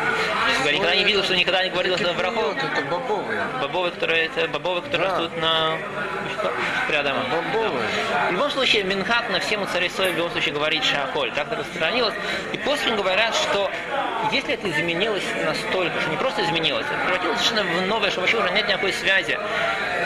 Я 0.64 0.72
никогда 0.72 0.96
не 0.96 1.04
видел, 1.04 1.22
что 1.22 1.36
никогда 1.36 1.62
не 1.62 1.70
говорил 1.70 1.94
это 1.94 2.12
браху. 2.14 2.40
Это 2.40 2.82
бобовые. 2.90 3.42
Бобовые, 3.60 3.92
которые, 3.92 4.26
это 4.26 4.48
бобовые, 4.48 4.82
которые 4.82 5.08
Да. 5.08 5.14
растут 5.18 5.36
на 5.36 5.78
рядом. 6.88 7.16
Бобовые. 7.30 7.88
В 8.28 8.32
любом 8.32 8.50
случае, 8.50 8.84
Минхат 8.84 9.28
на 9.30 9.40
всем 9.40 9.66
царе 9.68 9.90
сои 9.90 10.12
в 10.12 10.16
любом 10.16 10.30
случае 10.30 10.54
говорит 10.54 10.84
шаколь. 10.84 11.30
Так 11.32 11.48
это 11.48 11.56
распространилось. 11.56 12.14
И 12.52 12.58
после 12.58 12.92
говорят, 12.92 13.34
что 13.34 13.70
если 14.32 14.54
это 14.54 14.70
изменилось 14.70 15.24
настолько, 15.44 16.00
что 16.00 16.10
не 16.10 16.16
просто 16.16 16.42
изменилось, 16.44 16.86
это 16.86 16.98
превратилось 17.04 17.38
совершенно 17.40 17.70
в 17.70 17.86
новое, 17.86 18.10
что 18.10 18.20
вообще 18.20 18.38
уже 18.38 18.50
нет 18.52 18.68
никакой 18.68 18.92
связи 18.94 19.38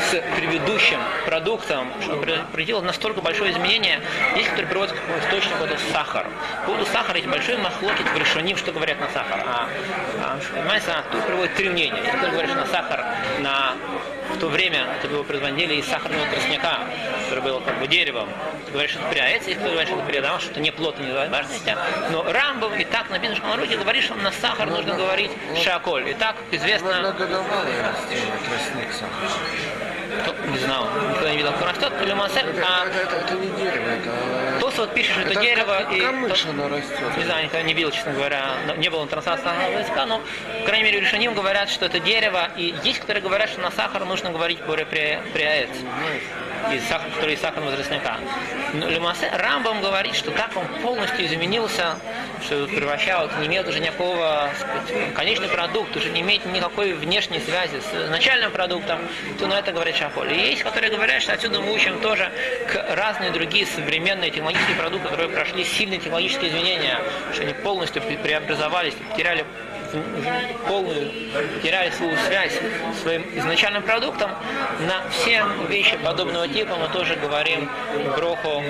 с 0.00 0.36
предыдущим 0.36 0.98
продуктом, 1.26 1.92
что 2.00 2.16
в 2.16 2.84
настолько 2.84 3.20
большое 3.20 3.52
изменение, 3.52 4.00
есть, 4.36 4.48
который 4.50 4.66
приводит 4.66 4.94
к 4.94 5.24
источнику, 5.24 5.64
это 5.64 5.78
сахар. 5.92 6.26
По 6.60 6.66
поводу 6.66 6.86
сахара 6.86 7.18
есть 7.18 7.28
большой 7.28 7.56
махлокит 7.58 8.06
в 8.08 8.16
решении, 8.16 8.54
что 8.54 8.72
говорят 8.72 9.00
на 9.00 9.08
сахар. 9.08 9.42
А, 9.46 9.68
а, 10.20 10.38
понимаете, 10.54 10.86
а 10.90 11.04
тут 11.10 11.24
приводит 11.24 11.54
три 11.54 11.68
мнения. 11.68 11.98
Есть, 11.98 12.18
кто 12.18 12.30
говорит, 12.30 12.50
что 12.50 12.60
на 12.60 12.66
сахар 12.66 13.04
на 13.40 13.74
в 14.32 14.38
то 14.38 14.48
время 14.48 14.86
это 14.98 15.12
его 15.12 15.24
производили 15.24 15.74
из 15.74 15.86
сахарного 15.86 16.26
тростника, 16.26 16.80
который 17.24 17.44
был 17.44 17.60
как 17.60 17.78
бы 17.78 17.86
деревом. 17.86 18.28
Ты 18.66 18.72
говоришь, 18.72 18.92
что 18.92 19.00
это 19.00 19.10
приается, 19.10 19.50
и 19.50 19.54
кто 19.54 19.64
говорит, 19.68 19.88
что 19.88 19.98
это 19.98 20.06
приодама, 20.06 20.40
что 20.40 20.50
это 20.50 20.60
не 20.60 20.70
плотно, 20.70 21.02
не 21.02 21.12
важности. 21.12 21.76
Но 22.10 22.24
Рамбов 22.30 22.78
и 22.78 22.84
так 22.84 23.10
написано, 23.10 23.36
что 23.36 23.46
на 23.46 23.56
руке 23.56 23.76
говорит, 23.76 24.04
что 24.04 24.14
на 24.14 24.32
сахар 24.32 24.68
нужно 24.68 24.94
говорить 24.94 25.30
шаколь. 25.62 26.08
И 26.08 26.14
так 26.14 26.36
известно, 26.50 27.02
растения, 27.02 28.32
тростник 28.48 28.92
сахар. 28.92 29.91
Кто- 30.20 30.34
не 30.46 30.58
знал, 30.58 30.86
никогда 31.10 31.30
не 31.30 31.36
видел, 31.38 31.52
или 32.02 32.12
Масель, 32.12 32.48
Это, 32.48 32.66
а 32.66 32.86
это, 32.86 32.98
это, 32.98 33.16
это 33.16 33.34
не 33.34 33.48
дерево, 33.56 33.88
это... 33.88 34.60
Тос 34.60 34.78
вот 34.78 34.94
пишет, 34.94 35.12
что 35.12 35.22
это, 35.22 35.40
дерево, 35.40 35.74
как 35.78 35.92
и 35.92 36.00
камыш 36.00 36.46
оно 36.46 36.68
растет. 36.68 37.16
не 37.16 37.24
знаю, 37.24 37.44
никогда 37.44 37.62
не 37.62 37.74
видел, 37.74 37.90
честно 37.90 38.12
говоря, 38.12 38.44
не 38.76 38.88
было 38.88 39.06
трансляционного 39.06 39.78
языка, 39.78 40.06
но, 40.06 40.20
по 40.60 40.66
крайней 40.66 40.84
мере, 40.84 41.00
решением 41.00 41.34
говорят, 41.34 41.70
что 41.70 41.86
это 41.86 42.00
дерево, 42.00 42.50
и 42.56 42.74
есть, 42.84 43.00
которые 43.00 43.22
говорят, 43.22 43.50
что 43.50 43.60
на 43.60 43.70
сахар 43.70 44.04
нужно 44.04 44.30
говорить 44.30 44.58
при, 44.60 44.84
при, 44.84 45.20
приаэц, 45.32 45.70
из 46.70 46.86
сахара, 46.86 47.10
который 47.10 47.34
из 47.34 47.40
сахарного 47.40 47.74
тростника. 47.74 48.18
Но 48.74 48.88
Лемасе 48.88 49.28
Рамбам 49.30 49.80
говорит, 49.80 50.14
что 50.14 50.30
так 50.30 50.56
он 50.56 50.66
полностью 50.82 51.26
изменился, 51.26 51.96
что 52.44 52.66
превращают, 52.66 53.36
не 53.38 53.46
имеет 53.46 53.68
уже 53.68 53.80
никакого, 53.80 54.50
сказать, 54.58 55.14
конечный 55.14 55.48
продукт, 55.48 55.96
уже 55.96 56.10
не 56.10 56.20
имеет 56.20 56.44
никакой 56.46 56.92
внешней 56.92 57.40
связи 57.40 57.80
с 57.80 58.10
начальным 58.10 58.50
продуктом, 58.52 59.00
то 59.38 59.46
на 59.46 59.58
это 59.58 59.72
говорит 59.72 59.96
Шаполь. 59.96 60.32
И 60.32 60.50
есть, 60.50 60.62
которые 60.62 60.90
говорят, 60.90 61.22
что 61.22 61.32
отсюда 61.32 61.60
мы 61.60 61.72
учим 61.72 62.00
тоже 62.00 62.30
к 62.68 62.94
разные 62.94 63.30
другие 63.30 63.66
современные 63.66 64.30
технологические 64.30 64.76
продукты, 64.76 65.08
которые 65.08 65.28
прошли 65.28 65.64
сильные 65.64 65.98
технологические 66.00 66.50
изменения, 66.50 66.98
что 67.32 67.42
они 67.42 67.54
полностью 67.54 68.02
пре- 68.02 68.20
преобразовались, 68.22 68.94
потеряли 69.10 69.44
полную, 70.66 71.10
теряли 71.62 71.90
свою 71.90 72.16
связь 72.18 72.52
с 72.96 73.02
своим 73.02 73.24
изначальным 73.34 73.82
продуктом, 73.82 74.30
на 74.80 75.08
все 75.10 75.44
вещи 75.68 75.96
подобного 75.96 76.48
типа 76.48 76.76
мы 76.76 76.88
тоже 76.88 77.16
говорим 77.16 77.70
броху 78.16 78.62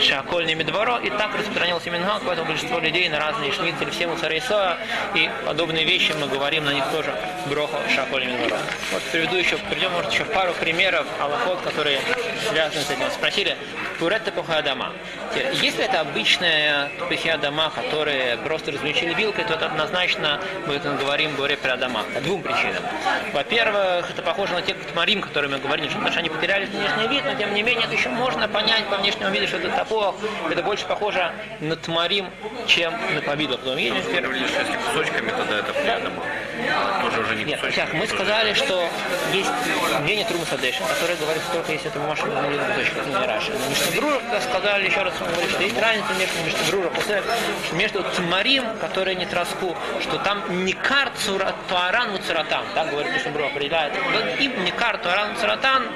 шакольными 0.00 0.62
дворо, 0.62 0.98
и 0.98 1.10
так 1.10 1.34
распространился 1.36 1.90
Мингак, 1.90 2.22
поэтому 2.24 2.48
большинство 2.48 2.78
людей 2.78 3.08
на 3.08 3.18
разные 3.18 3.52
шницели, 3.52 3.90
все 3.90 4.06
мусарейсоа 4.06 4.78
и 5.14 5.30
подобные 5.46 5.84
вещи 5.84 6.12
мы 6.12 6.26
говорим 6.28 6.64
на 6.64 6.72
них 6.72 6.84
тоже 6.90 7.14
броху 7.46 7.76
шакольными 7.94 8.36
дворо. 8.46 8.56
Вот 8.92 9.02
приведу 9.12 9.36
еще, 9.36 9.56
приведем, 9.56 9.92
может, 9.92 10.12
еще 10.12 10.24
пару 10.24 10.52
примеров 10.54 11.06
аллахот, 11.20 11.60
которые 11.62 12.00
связаны 12.48 12.82
с 12.82 12.90
этим. 12.90 13.10
Спросили, 13.10 13.56
пурет 14.02 14.24
тепуха 14.24 14.62
дома. 14.62 14.92
Если 15.62 15.84
это 15.84 16.00
обычная 16.00 16.90
дома, 17.40 17.70
которые 17.70 18.36
просто 18.38 18.72
размельчили 18.72 19.14
вилкой, 19.14 19.44
то 19.44 19.54
это 19.54 19.66
однозначно 19.66 20.40
мы 20.66 20.74
это 20.74 20.90
говорим 20.94 21.36
горе 21.36 21.56
про 21.56 21.76
дома. 21.76 22.02
По 22.12 22.20
двум 22.20 22.42
причинам. 22.42 22.82
Во-первых, 23.32 24.10
это 24.10 24.20
похоже 24.22 24.54
на 24.54 24.62
те 24.62 24.74
тмарим, 24.74 25.20
которые 25.20 25.52
мы 25.52 25.58
говорили, 25.58 25.88
что 25.88 26.02
что 26.10 26.18
они 26.18 26.28
потеряли 26.28 26.66
внешний 26.66 27.06
вид, 27.06 27.24
но 27.24 27.34
тем 27.34 27.54
не 27.54 27.62
менее 27.62 27.84
это 27.84 27.94
еще 27.94 28.08
можно 28.08 28.48
понять 28.48 28.84
по 28.86 28.96
внешнему 28.96 29.30
виду, 29.30 29.46
что 29.46 29.58
это 29.58 29.70
топор, 29.70 30.16
это 30.50 30.62
больше 30.64 30.84
похоже 30.86 31.30
на 31.60 31.76
тмарим, 31.76 32.26
чем 32.66 32.92
на 33.14 33.22
повидло. 33.22 33.56
Потом. 33.56 33.74
Говорили, 33.74 34.00
что 34.00 34.60
если 34.60 34.78
кусочками, 34.78 35.30
тогда 35.30 35.58
это 35.60 36.00
дома. 36.02 36.22
Тоже 37.02 37.20
уже 37.20 37.34
не 37.36 37.44
Нет, 37.44 37.60
так, 37.74 37.92
мы 37.92 38.06
сказали, 38.06 38.52
что 38.54 38.88
есть 39.32 39.50
мнение 40.02 40.24
Трума 40.24 40.44
Садеша, 40.46 40.82
которое 40.84 41.16
говорит, 41.16 41.42
что 41.42 41.54
только 41.54 41.72
если 41.72 41.88
это 41.88 41.98
бумажка 41.98 42.26
на 42.26 42.42
кусочек, 42.42 42.96
это 42.96 43.08
не 43.08 43.26
Раши. 43.26 43.52
Но 43.52 43.68
Мишнабрура 43.68 44.20
сказали 44.40 44.86
еще 44.86 45.02
раз, 45.02 45.14
говорит, 45.18 45.50
что 45.50 45.62
есть 45.62 45.78
разница 45.80 46.08
между 46.18 46.44
Мишнабрура 46.44 46.90
и 47.70 47.74
между 47.74 48.02
Тмарим, 48.02 48.64
которые 48.80 49.16
не 49.16 49.26
троску, 49.26 49.76
что 50.00 50.18
там 50.18 50.64
не 50.64 50.72
кар 50.72 51.12
туаран 51.68 52.18
цуратан, 52.26 52.64
так 52.74 52.90
говорит 52.90 53.12
Мишнабрура, 53.12 53.46
определяет. 53.46 53.94
Им 54.40 54.64
не 54.64 54.70
кар 54.70 54.98
туаран 54.98 55.36
цуратан, 55.36 55.88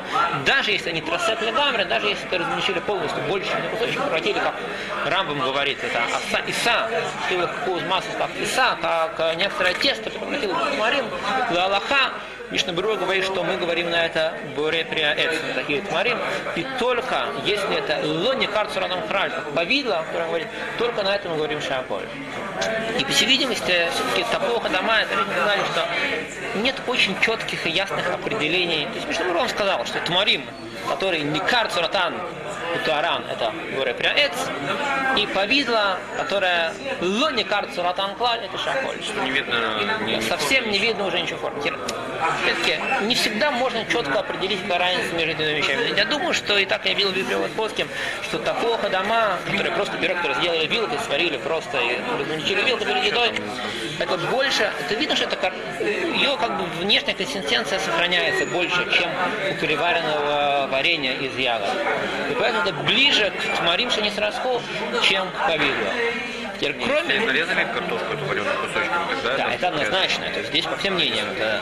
даже 0.45 0.73
если 0.73 0.91
они 0.91 1.01
тросет 1.01 1.41
легамры, 1.43 1.85
даже 1.85 2.09
если 2.09 2.27
это 2.27 2.39
размещили 2.39 2.81
полностью, 2.81 3.23
больше 3.25 3.51
на 3.55 3.69
кусочек 3.69 4.03
превратили, 4.03 4.39
как 4.39 4.55
Рамбам 5.07 5.41
говорит, 5.41 5.79
это 5.83 5.99
оса, 6.05 6.41
иса, 6.47 6.89
из 7.31 7.83
массы, 7.85 8.09
как 8.19 8.31
иса, 8.37 8.77
как 8.81 9.15
э, 9.19 9.35
некоторое 9.37 9.75
тесто 9.75 10.11
превратил 10.11 10.56
тмарим, 10.75 11.05
в 11.51 11.57
Аллаха, 11.57 12.13
Мишна 12.51 12.73
Брура 12.73 12.95
говорит, 12.95 13.25
что 13.25 13.43
мы 13.43 13.57
говорим 13.57 13.91
на 13.91 14.07
это 14.07 14.33
боре 14.55 14.85
приаэц, 14.85 15.35
такие 15.55 15.81
тмарим, 15.83 16.17
и 16.55 16.65
только 16.79 17.27
если 17.45 17.77
это 17.77 18.07
лони 18.07 18.47
карцуранам 18.47 19.07
храль, 19.09 19.33
повидло, 19.55 20.05
который 20.07 20.29
говорит, 20.29 20.49
только 20.79 21.03
на 21.03 21.17
это 21.17 21.29
мы 21.29 21.37
говорим 21.37 21.61
шаполь. 21.61 22.05
И 22.99 23.05
по 23.05 23.11
всей 23.11 23.27
видимости, 23.27 23.89
все-таки 23.93 24.25
Тапоха 24.31 24.69
дома, 24.69 25.01
это 25.01 25.15
люди 25.17 25.35
знали, 25.43 25.61
что 25.73 26.61
нет 26.61 26.77
очень 26.87 27.19
четких 27.21 27.67
и 27.67 27.71
ясных 27.71 28.09
определений. 28.13 28.87
То 28.87 28.95
есть 28.95 29.09
Мишна 29.09 29.25
Брура 29.25 29.49
сказал, 29.49 29.85
что 29.85 29.99
тмарим, 30.01 30.45
который 30.89 31.23
не 31.23 31.41
карцуратан, 31.41 32.15
Туаран 32.85 33.25
это 33.31 33.53
горе 33.77 33.95
приаэц, 33.95 34.33
и 35.17 35.27
повидло, 35.27 35.99
которое 36.17 36.73
лони 37.01 37.43
карцуратан 37.43 38.15
клаль, 38.17 38.45
это 38.45 38.59
шаполь. 38.59 38.99
Не 39.25 39.31
видно 39.31 39.55
ни 40.07 40.21
Совсем 40.21 40.71
не 40.71 40.79
видно 40.79 41.07
уже 41.07 41.21
ничего 41.21 41.39
формы. 41.39 41.63
Все-таки 42.45 43.05
не 43.05 43.15
всегда 43.15 43.51
можно 43.51 43.85
четко 43.87 44.21
определить 44.21 44.61
какая 44.69 44.97
между 45.13 45.43
этими 45.43 45.59
вещами. 45.59 45.97
Я 45.97 46.05
думаю, 46.05 46.35
что 46.35 46.59
и 46.59 46.67
так 46.67 46.85
я 46.85 46.95
видел 46.95 47.11
в 47.11 47.17
Библии 47.17 47.37
Плоским, 47.57 47.89
что 48.23 48.39
такого 48.39 48.89
дома, 48.89 49.39
которые 49.47 49.73
просто 49.73 49.97
берут, 49.97 50.19
которые 50.19 50.39
сделали 50.41 50.67
вилкой, 50.67 50.99
сварили 51.07 51.37
просто 51.39 51.79
и 51.79 51.99
размельчили 52.19 52.63
вилкой 52.63 52.87
перед 52.87 53.05
едой, 53.05 53.33
это 53.99 54.19
больше, 54.19 54.71
это 54.81 54.95
видно, 54.95 55.17
что 55.17 55.25
это 55.25 55.53
ее 55.81 56.37
как 56.39 56.59
бы 56.59 56.65
внешняя 56.81 57.15
консистенция 57.15 57.79
сохраняется 57.79 58.47
больше, 58.47 58.87
чем 58.93 59.11
у 59.51 59.55
переваренного 59.61 60.69
варенья 60.71 61.15
из 61.15 61.37
ягод. 61.37 61.71
И 62.31 62.35
поэтому 62.35 62.63
это 62.63 62.73
ближе 62.85 63.31
к 63.31 63.59
тмарим 63.59 63.91
шанисраску, 63.91 64.61
чем 65.03 65.29
к 65.31 65.47
повидлу. 65.47 65.91
Теперь, 66.57 66.75
кроме... 66.85 67.15
Если 67.15 67.27
нарезали 67.27 67.65
картошку 67.65 68.13
эту 68.15 68.25
вареную 68.25 68.57
кусочками, 68.57 69.15
тогда 69.23 69.37
Да, 69.37 69.55
это 69.55 69.69
однозначно. 69.69 70.27
То 70.31 70.39
есть 70.39 70.51
здесь 70.51 70.65
по 70.65 70.77
всем 70.77 70.95
мнениям. 70.95 71.27
Это, 71.33 71.61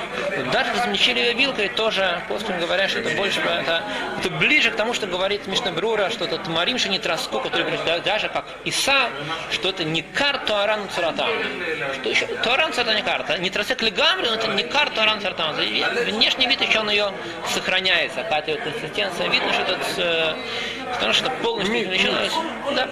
даже 0.53 0.73
размельчили 0.73 1.19
ее 1.21 1.35
вилкой, 1.35 1.69
тоже 1.69 2.23
после 2.29 2.57
говорят, 2.57 2.91
что 2.91 3.01
это 3.01 3.11
больше 3.17 3.41
это, 3.41 3.83
это 4.19 4.31
ближе 4.31 4.71
к 4.71 4.77
тому, 4.77 4.95
что 4.95 5.07
говорит 5.07 5.47
Мишна 5.47 5.73
Брура, 5.73 6.11
что 6.11 6.25
это 6.25 6.39
Тмарим 6.39 6.77
не 6.89 6.99
троску, 6.99 7.41
который 7.41 7.63
говорит, 7.63 7.81
да- 7.85 8.01
даже 8.01 8.29
как 8.29 8.45
Иса, 8.65 9.09
что 9.51 9.71
это 9.71 9.85
не 9.85 10.03
кар 10.03 10.39
Туаран 10.47 10.89
Цуратан. 10.95 11.31
Что 12.01 12.09
еще? 12.09 12.27
Туаран 12.27 12.73
Цуратан 12.73 12.97
не 12.97 13.03
карта. 13.03 13.39
Не 13.39 13.51
тросек 13.51 13.83
легамри, 13.83 14.27
но 14.27 14.35
это 14.35 14.49
не 14.49 14.65
кар 14.65 14.91
Туаран 14.91 15.21
Цуратан. 15.21 15.55
Внешний 15.55 16.47
вид 16.47 16.61
еще 16.61 16.81
он 16.81 16.91
ее 16.91 17.13
сохраняется. 17.53 18.23
Какая-то 18.23 18.57
консистенция. 18.57 19.29
Видно, 19.29 19.53
что 19.53 19.63
это 19.63 19.79
э, 19.99 20.35
потому 20.95 21.13
что 21.13 21.31
полностью 21.43 21.83
измельчилось. 21.83 22.33
Да. 22.75 22.89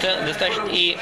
Это 0.00 0.22
достаточно. 0.22 0.66
И 0.70 0.96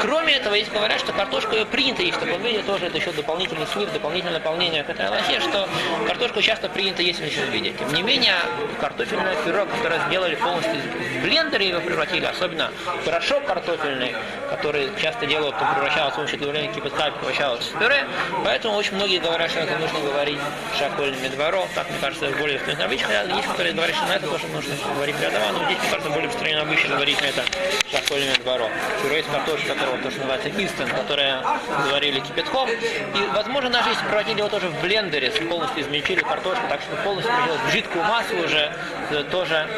кроме 0.00 0.34
этого, 0.34 0.54
есть 0.54 0.70
говорят, 0.72 1.00
что 1.00 1.12
картошку 1.12 1.54
ее 1.54 1.66
принято 1.66 2.02
есть 2.02 2.16
в 2.16 2.20
таком 2.20 2.42
виде, 2.42 2.62
тоже 2.62 2.86
это 2.86 2.98
еще 2.98 3.12
дополнительный 3.12 3.66
слив, 3.66 3.92
дополнительное 3.92 4.34
наполнение 4.38 4.84
к 4.84 4.90
этой 4.90 5.08
лохе, 5.08 5.40
что 5.40 5.68
картошку 6.06 6.42
часто 6.42 6.68
принято 6.68 7.02
есть 7.02 7.20
в 7.20 7.24
этом 7.24 7.50
виде. 7.50 7.72
Тем 7.78 7.92
не 7.94 8.02
менее, 8.02 8.34
картофельное 8.80 9.36
пюре, 9.44 9.64
которое 9.66 10.00
сделали 10.08 10.34
полностью 10.34 10.74
в 10.74 11.22
блендере, 11.22 11.68
его 11.68 11.80
превратили, 11.80 12.24
особенно 12.24 12.70
порошок 13.04 13.44
картофельный, 13.46 14.14
который 14.50 14.90
часто 15.00 15.26
делают, 15.26 15.54
потом 15.54 15.74
превращалось 15.74 16.12
с 16.12 16.16
помощью 16.16 16.38
добавления 16.38 16.72
кипятка 16.72 17.10
превращалось 17.10 17.66
в 17.66 17.78
пюре. 17.78 18.06
Поэтому 18.44 18.76
очень 18.76 18.94
многие 18.94 19.18
говорят, 19.18 19.50
что 19.50 19.60
это 19.60 19.76
нужно 19.78 20.00
говорить 20.00 20.38
шакольными 20.78 21.28
двором. 21.28 21.68
Так, 21.74 21.88
мне 21.90 21.98
кажется, 22.00 22.26
более 22.38 22.58
обычно. 22.58 23.06
Хотя 23.06 23.34
Есть, 23.34 23.48
которые 23.48 23.74
говорят, 23.74 23.96
что 23.96 24.06
на 24.06 24.12
это 24.12 24.26
тоже 24.26 24.46
нужно 24.48 24.74
говорить 24.94 25.16
рядом, 25.20 25.42
здесь, 25.64 25.78
мне 25.78 25.90
кажется, 25.90 26.10
более 26.10 26.26
распространено 26.26 26.62
обычно 26.62 26.94
говорить 26.94 27.20
на 27.20 27.26
это 27.26 27.42
шакольными 27.90 28.34
двором. 28.42 28.70
Пюре 29.02 29.20
из 29.20 29.26
картошки, 29.26 29.66
которого 29.66 29.98
то, 29.98 30.10
что 30.10 30.20
называется 30.20 30.50
инстант, 30.50 30.92
которое 30.92 31.42
заварили 31.84 32.20
кипятком. 32.20 32.68
И, 32.70 33.26
возможно, 33.34 33.70
даже 33.70 33.90
если 33.90 34.04
превратили 34.04 34.38
его 34.38 34.48
тоже 34.48 34.68
в 34.68 34.80
блендере, 34.80 35.30
полностью 35.30 35.82
измельчили 35.82 36.20
картошку, 36.20 36.62
так 36.68 36.80
что 36.80 36.96
полностью 37.02 37.32
превратилось 37.32 37.60
в 37.68 37.72
жидкую 37.72 38.04
массу 38.04 38.36
уже, 38.36 38.72
то 39.10 39.24
тоже 39.24 39.68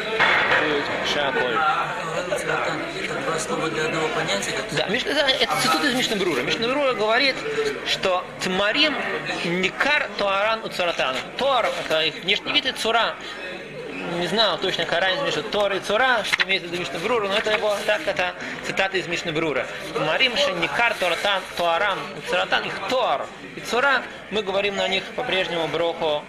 будет 0.63 0.83
это 3.01 3.21
два 3.25 3.39
слова 3.39 3.69
для 3.69 3.85
одного 3.85 4.07
понятия, 4.09 4.53
Да, 4.71 4.87
это 4.87 5.53
цитут 5.61 5.83
из 5.83 5.95
Мишнабрура. 5.95 6.41
Мишнабрура 6.41 6.93
говорит, 6.93 7.35
что 7.87 8.25
Тмарим 8.41 8.95
Никар 9.45 10.09
Туаран 10.17 10.63
у 10.63 10.69
Цуратан. 10.69 11.15
Тор, 11.37 11.65
это 11.85 12.01
их 12.01 12.23
внешний 12.23 12.53
вид, 12.53 12.65
и 12.65 12.71
Цура. 12.71 13.15
Не 14.19 14.27
знаю 14.27 14.57
точно, 14.59 14.85
разница 14.85 15.23
между 15.23 15.43
Тор 15.43 15.73
и 15.73 15.79
Цура, 15.79 16.23
что 16.23 16.43
имеет 16.43 16.63
в 16.63 16.65
виду 16.65 16.79
Мишнабрура, 16.79 17.27
но 17.27 17.35
это 17.35 17.51
его, 17.51 17.75
так, 17.85 18.01
это 18.05 18.33
цитата 18.65 18.97
из 18.97 19.07
Мишнабрура. 19.07 19.65
Тмарим 19.93 20.33
Никар 20.61 20.93
Туаратан, 20.93 21.41
Туаран 21.57 21.97
у 22.17 22.29
Цуратан, 22.29 22.63
их 22.63 22.73
Тор 22.89 23.25
и 23.55 23.59
Цура, 23.61 24.03
мы 24.29 24.43
говорим 24.43 24.75
на 24.75 24.87
них 24.87 25.03
по-прежнему 25.15 25.67
броху 25.67 26.23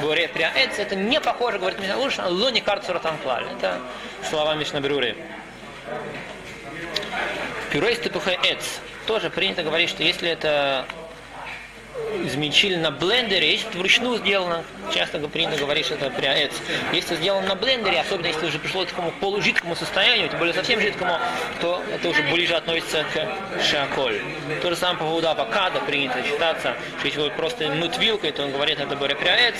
Буре 0.00 0.28
Приаэц, 0.28 0.78
это 0.78 0.96
не 0.96 1.20
похоже, 1.20 1.58
говорит 1.58 1.78
Мишнабрура, 1.78 2.10
что 2.10 2.28
Ло 2.28 2.50
Никар 2.50 2.80
Цуратан 2.80 3.18
Клаль. 3.18 3.46
Это 3.56 3.80
слова 4.28 4.54
Мишнабруры. 4.54 5.16
Пюре 7.70 7.92
из 7.92 7.98
тепуха 7.98 8.30
эц. 8.30 8.80
Тоже 9.06 9.30
принято 9.30 9.62
говорить, 9.62 9.90
что 9.90 10.02
если 10.02 10.30
это 10.30 10.86
измельчили 12.24 12.76
на 12.76 12.90
блендере, 12.90 13.52
если 13.52 13.68
это 13.68 13.78
вручную 13.78 14.18
сделано, 14.18 14.64
часто 14.92 15.18
принято 15.28 15.56
говорить, 15.56 15.86
что 15.86 15.94
это 15.94 16.10
пряэц. 16.10 16.52
Если 16.92 17.16
сделано 17.16 17.48
на 17.48 17.54
блендере, 17.54 18.00
особенно 18.00 18.26
если 18.26 18.46
уже 18.46 18.58
пришло 18.58 18.84
к 18.84 18.88
такому 18.88 19.12
полужидкому 19.12 19.76
состоянию, 19.76 20.28
тем 20.28 20.38
более 20.38 20.54
совсем 20.54 20.80
жидкому, 20.80 21.18
то 21.60 21.82
это 21.92 22.08
уже 22.08 22.22
ближе 22.22 22.54
относится 22.54 23.04
к 23.12 23.62
шаколь. 23.62 24.20
То 24.62 24.70
же 24.70 24.76
самое 24.76 24.98
по 24.98 25.04
поводу 25.04 25.28
авокадо 25.28 25.80
принято 25.80 26.22
считаться, 26.22 26.74
что 26.98 27.06
если 27.06 27.20
его 27.20 27.30
просто 27.30 27.68
мнут 27.68 27.98
вилкой, 27.98 28.32
то 28.32 28.42
он 28.42 28.52
говорит, 28.52 28.80
это 28.80 28.96
более 28.96 29.16
пряэц. 29.16 29.56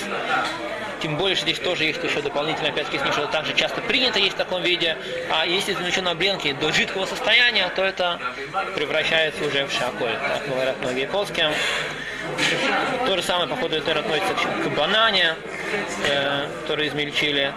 Тем 1.03 1.19
более, 1.19 1.37
что 1.37 1.45
здесь 1.45 1.59
тоже 1.59 1.85
есть 1.85 2.03
еще 2.03 2.23
дополнительно, 2.23 2.71
опять-таки, 2.71 2.99
что 3.13 3.27
также 3.27 3.53
часто 3.55 3.83
принято 3.83 4.19
есть 4.19 4.35
в 4.37 4.39
таком 4.39 4.63
виде. 4.63 4.97
А 5.31 5.47
если 5.47 5.75
замечено 5.75 6.11
на 6.11 6.15
бленке 6.15 6.55
до 6.55 6.73
жидкого 6.73 7.05
состояния, 7.05 7.71
то 7.77 7.85
это 7.85 8.19
превращается 8.75 9.45
уже 9.45 9.67
в 9.67 9.73
шаколь. 9.73 10.17
Так 10.17 10.49
говорят 10.49 10.77
многие 10.81 11.07
плоские. 11.07 11.53
То 13.07 13.17
же 13.17 13.23
самое, 13.23 13.49
походу, 13.49 13.77
это 13.77 13.99
относится 13.99 14.35
к, 14.35 14.77
банане, 14.77 15.35
э, 16.09 16.47
который 16.63 16.89
измельчили. 16.89 17.53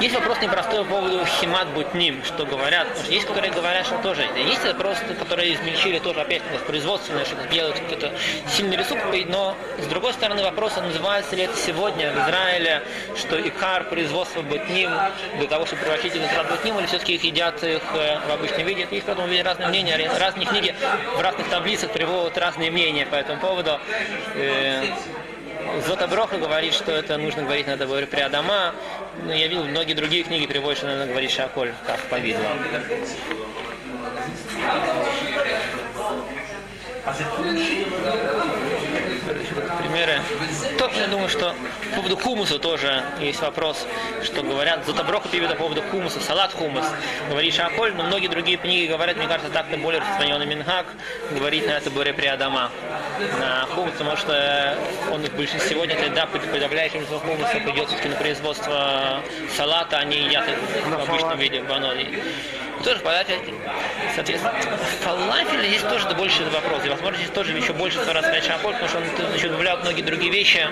Есть 0.00 0.14
вопрос 0.14 0.40
непростой 0.40 0.84
по 0.84 0.90
поводу 0.90 1.24
химат 1.24 1.68
бутним, 1.68 2.24
что 2.24 2.44
говорят. 2.44 2.86
Есть, 3.08 3.26
которые 3.26 3.52
говорят, 3.52 3.86
что 3.86 3.96
тоже. 3.98 4.26
Есть 4.36 4.64
вопрос, 4.64 4.98
которые 5.18 5.54
измельчили 5.54 5.98
тоже 5.98 6.20
опять 6.20 6.42
производственное, 6.66 7.24
что 7.24 7.36
делают 7.48 7.78
какой-то 7.78 8.12
сильный 8.48 8.76
рисунок, 8.76 9.04
но 9.28 9.56
с 9.78 9.86
другой 9.86 10.12
стороны 10.12 10.42
вопрос, 10.42 10.72
а 10.76 10.82
называется 10.82 11.36
ли 11.36 11.44
это 11.44 11.56
сегодня 11.56 12.12
в 12.12 12.28
Израиле, 12.28 12.82
что 13.16 13.40
икар 13.40 13.84
производства 13.84 14.42
бутним 14.42 14.90
для 15.38 15.46
того, 15.46 15.66
чтобы 15.66 15.82
превратить 15.82 16.14
их 16.14 16.22
в 16.22 16.50
бутним, 16.50 16.78
или 16.78 16.86
все-таки 16.86 17.14
их 17.14 17.24
едят 17.24 17.62
их 17.62 17.82
э, 17.94 18.18
в 18.26 18.32
обычном 18.32 18.66
виде. 18.66 18.86
Есть 18.90 19.06
по 19.06 19.12
этому 19.12 19.28
виде 19.28 19.42
разные 19.42 19.68
мнения, 19.68 20.10
разные 20.18 20.46
книги 20.46 20.74
в 21.16 21.20
разных 21.20 21.48
таблицах 21.48 21.92
приводят 21.92 22.36
разные 22.38 22.70
мнения 22.70 23.06
по 23.06 23.14
этому 23.14 23.40
поводу. 23.40 23.78
Зота 25.82 26.06
Броха 26.06 26.38
говорит, 26.38 26.74
что 26.74 26.92
это 26.92 27.16
нужно 27.18 27.42
говорить 27.42 27.66
надо 27.66 27.86
говорить 27.86 28.08
при 28.08 28.20
Адама. 28.20 28.74
Но 29.22 29.32
я 29.32 29.48
видел, 29.48 29.64
многие 29.64 29.94
другие 29.94 30.22
книги 30.22 30.46
приводят, 30.46 30.78
что 30.78 30.86
надо 30.86 31.06
говорить 31.06 31.30
Шаколь, 31.30 31.72
как 31.86 32.00
повидло. 32.08 32.48
Примеры. 39.94 40.20
То, 40.76 40.90
я 40.98 41.06
думаю, 41.06 41.28
что 41.28 41.54
по 41.90 41.96
поводу 41.96 42.16
хумуса 42.16 42.58
тоже 42.58 43.04
есть 43.20 43.40
вопрос, 43.40 43.86
что 44.24 44.42
говорят, 44.42 44.84
Зотоброха 44.84 45.28
пишет 45.28 45.50
по 45.50 45.54
поводу 45.54 45.82
хумуса, 45.82 46.18
салат 46.20 46.52
хумус, 46.52 46.84
говорит 47.28 47.54
Шаколь, 47.54 47.94
но 47.94 48.02
многие 48.02 48.26
другие 48.26 48.56
книги 48.56 48.90
говорят, 48.90 49.16
мне 49.16 49.28
кажется, 49.28 49.52
так-то 49.52 49.76
более 49.76 50.00
распространенный 50.00 50.46
Минхак, 50.46 50.86
говорить 51.30 51.64
на 51.68 51.72
это 51.72 51.92
Буре 51.92 52.12
при 52.12 52.26
Адама, 52.26 52.72
на 53.38 53.66
хумус, 53.66 53.92
потому 53.92 54.16
что 54.16 54.76
он 55.12 55.22
в 55.22 55.36
большинстве 55.36 55.70
сегодня, 55.70 55.94
это 55.94 56.10
да, 56.12 56.26
подавляющим 56.26 57.06
хумуса 57.06 57.60
пойдет 57.64 57.86
все-таки 57.86 58.08
на 58.08 58.16
производство 58.16 59.22
салата, 59.56 59.98
они 59.98 60.16
едят 60.16 60.48
их 60.48 60.56
в 60.88 61.08
обычном 61.08 61.38
виде, 61.38 61.62
в 61.62 61.68
баноне. 61.68 62.20
Тоже 62.84 63.00
фалафель, 63.00 63.38
соответственно, 64.14 64.54
фалафель 65.00 65.66
здесь 65.68 65.82
тоже 65.82 66.06
это 66.06 66.14
больше 66.14 66.44
вопрос. 66.50 66.84
И, 66.84 66.88
возможно, 66.90 67.16
здесь 67.16 67.30
тоже 67.30 67.52
еще 67.56 67.72
больше 67.72 67.98
раз 68.04 68.24
сказать 68.24 68.44
шамполь, 68.44 68.74
потому 68.74 68.88
что 68.90 68.98
он 68.98 69.04
значит, 69.30 69.50
добавляет 69.50 69.80
многие 69.82 70.02
другие 70.02 70.30
вещи, 70.30 70.68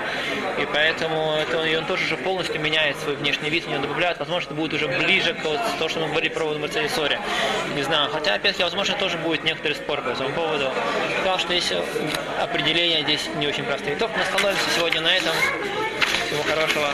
и 0.59 0.67
поэтому 0.67 1.37
это, 1.41 1.59
он, 1.59 1.67
и 1.67 1.75
он 1.75 1.87
тоже 1.87 2.05
уже 2.05 2.19
полностью 2.19 2.61
меняет 2.61 2.99
свой 2.99 3.17
внешний 3.17 3.49
вид, 3.49 3.65
в 3.65 3.69
него 3.69 3.81
добавляют, 3.81 4.19
возможно, 4.19 4.49
это 4.49 4.55
будет 4.55 4.75
уже 4.75 4.89
ближе 4.89 5.33
к 5.33 5.43
вот, 5.43 5.59
то, 5.79 5.89
что 5.89 6.01
мы 6.01 6.09
говорили 6.09 6.33
про 6.33 6.53
Марцелисоре. 6.59 7.19
Не 7.75 7.83
знаю. 7.83 8.11
Хотя, 8.11 8.35
опять-таки, 8.35 8.63
возможно, 8.63 8.95
тоже 8.97 9.17
будет 9.17 9.43
некоторый 9.45 9.75
спор 9.75 10.03
по 10.03 10.11
этому 10.11 10.31
поводу. 10.35 10.71
Потому 11.19 11.39
что 11.39 11.49
здесь 11.49 11.73
определения 12.39 13.03
здесь 13.03 13.27
не 13.37 13.47
очень 13.47 13.65
простые. 13.65 13.97
Только 13.97 14.17
мы 14.17 14.23
остановимся 14.23 14.65
сегодня 14.77 15.01
на 15.01 15.17
этом. 15.17 15.33
Всего 16.27 16.43
хорошего. 16.43 16.89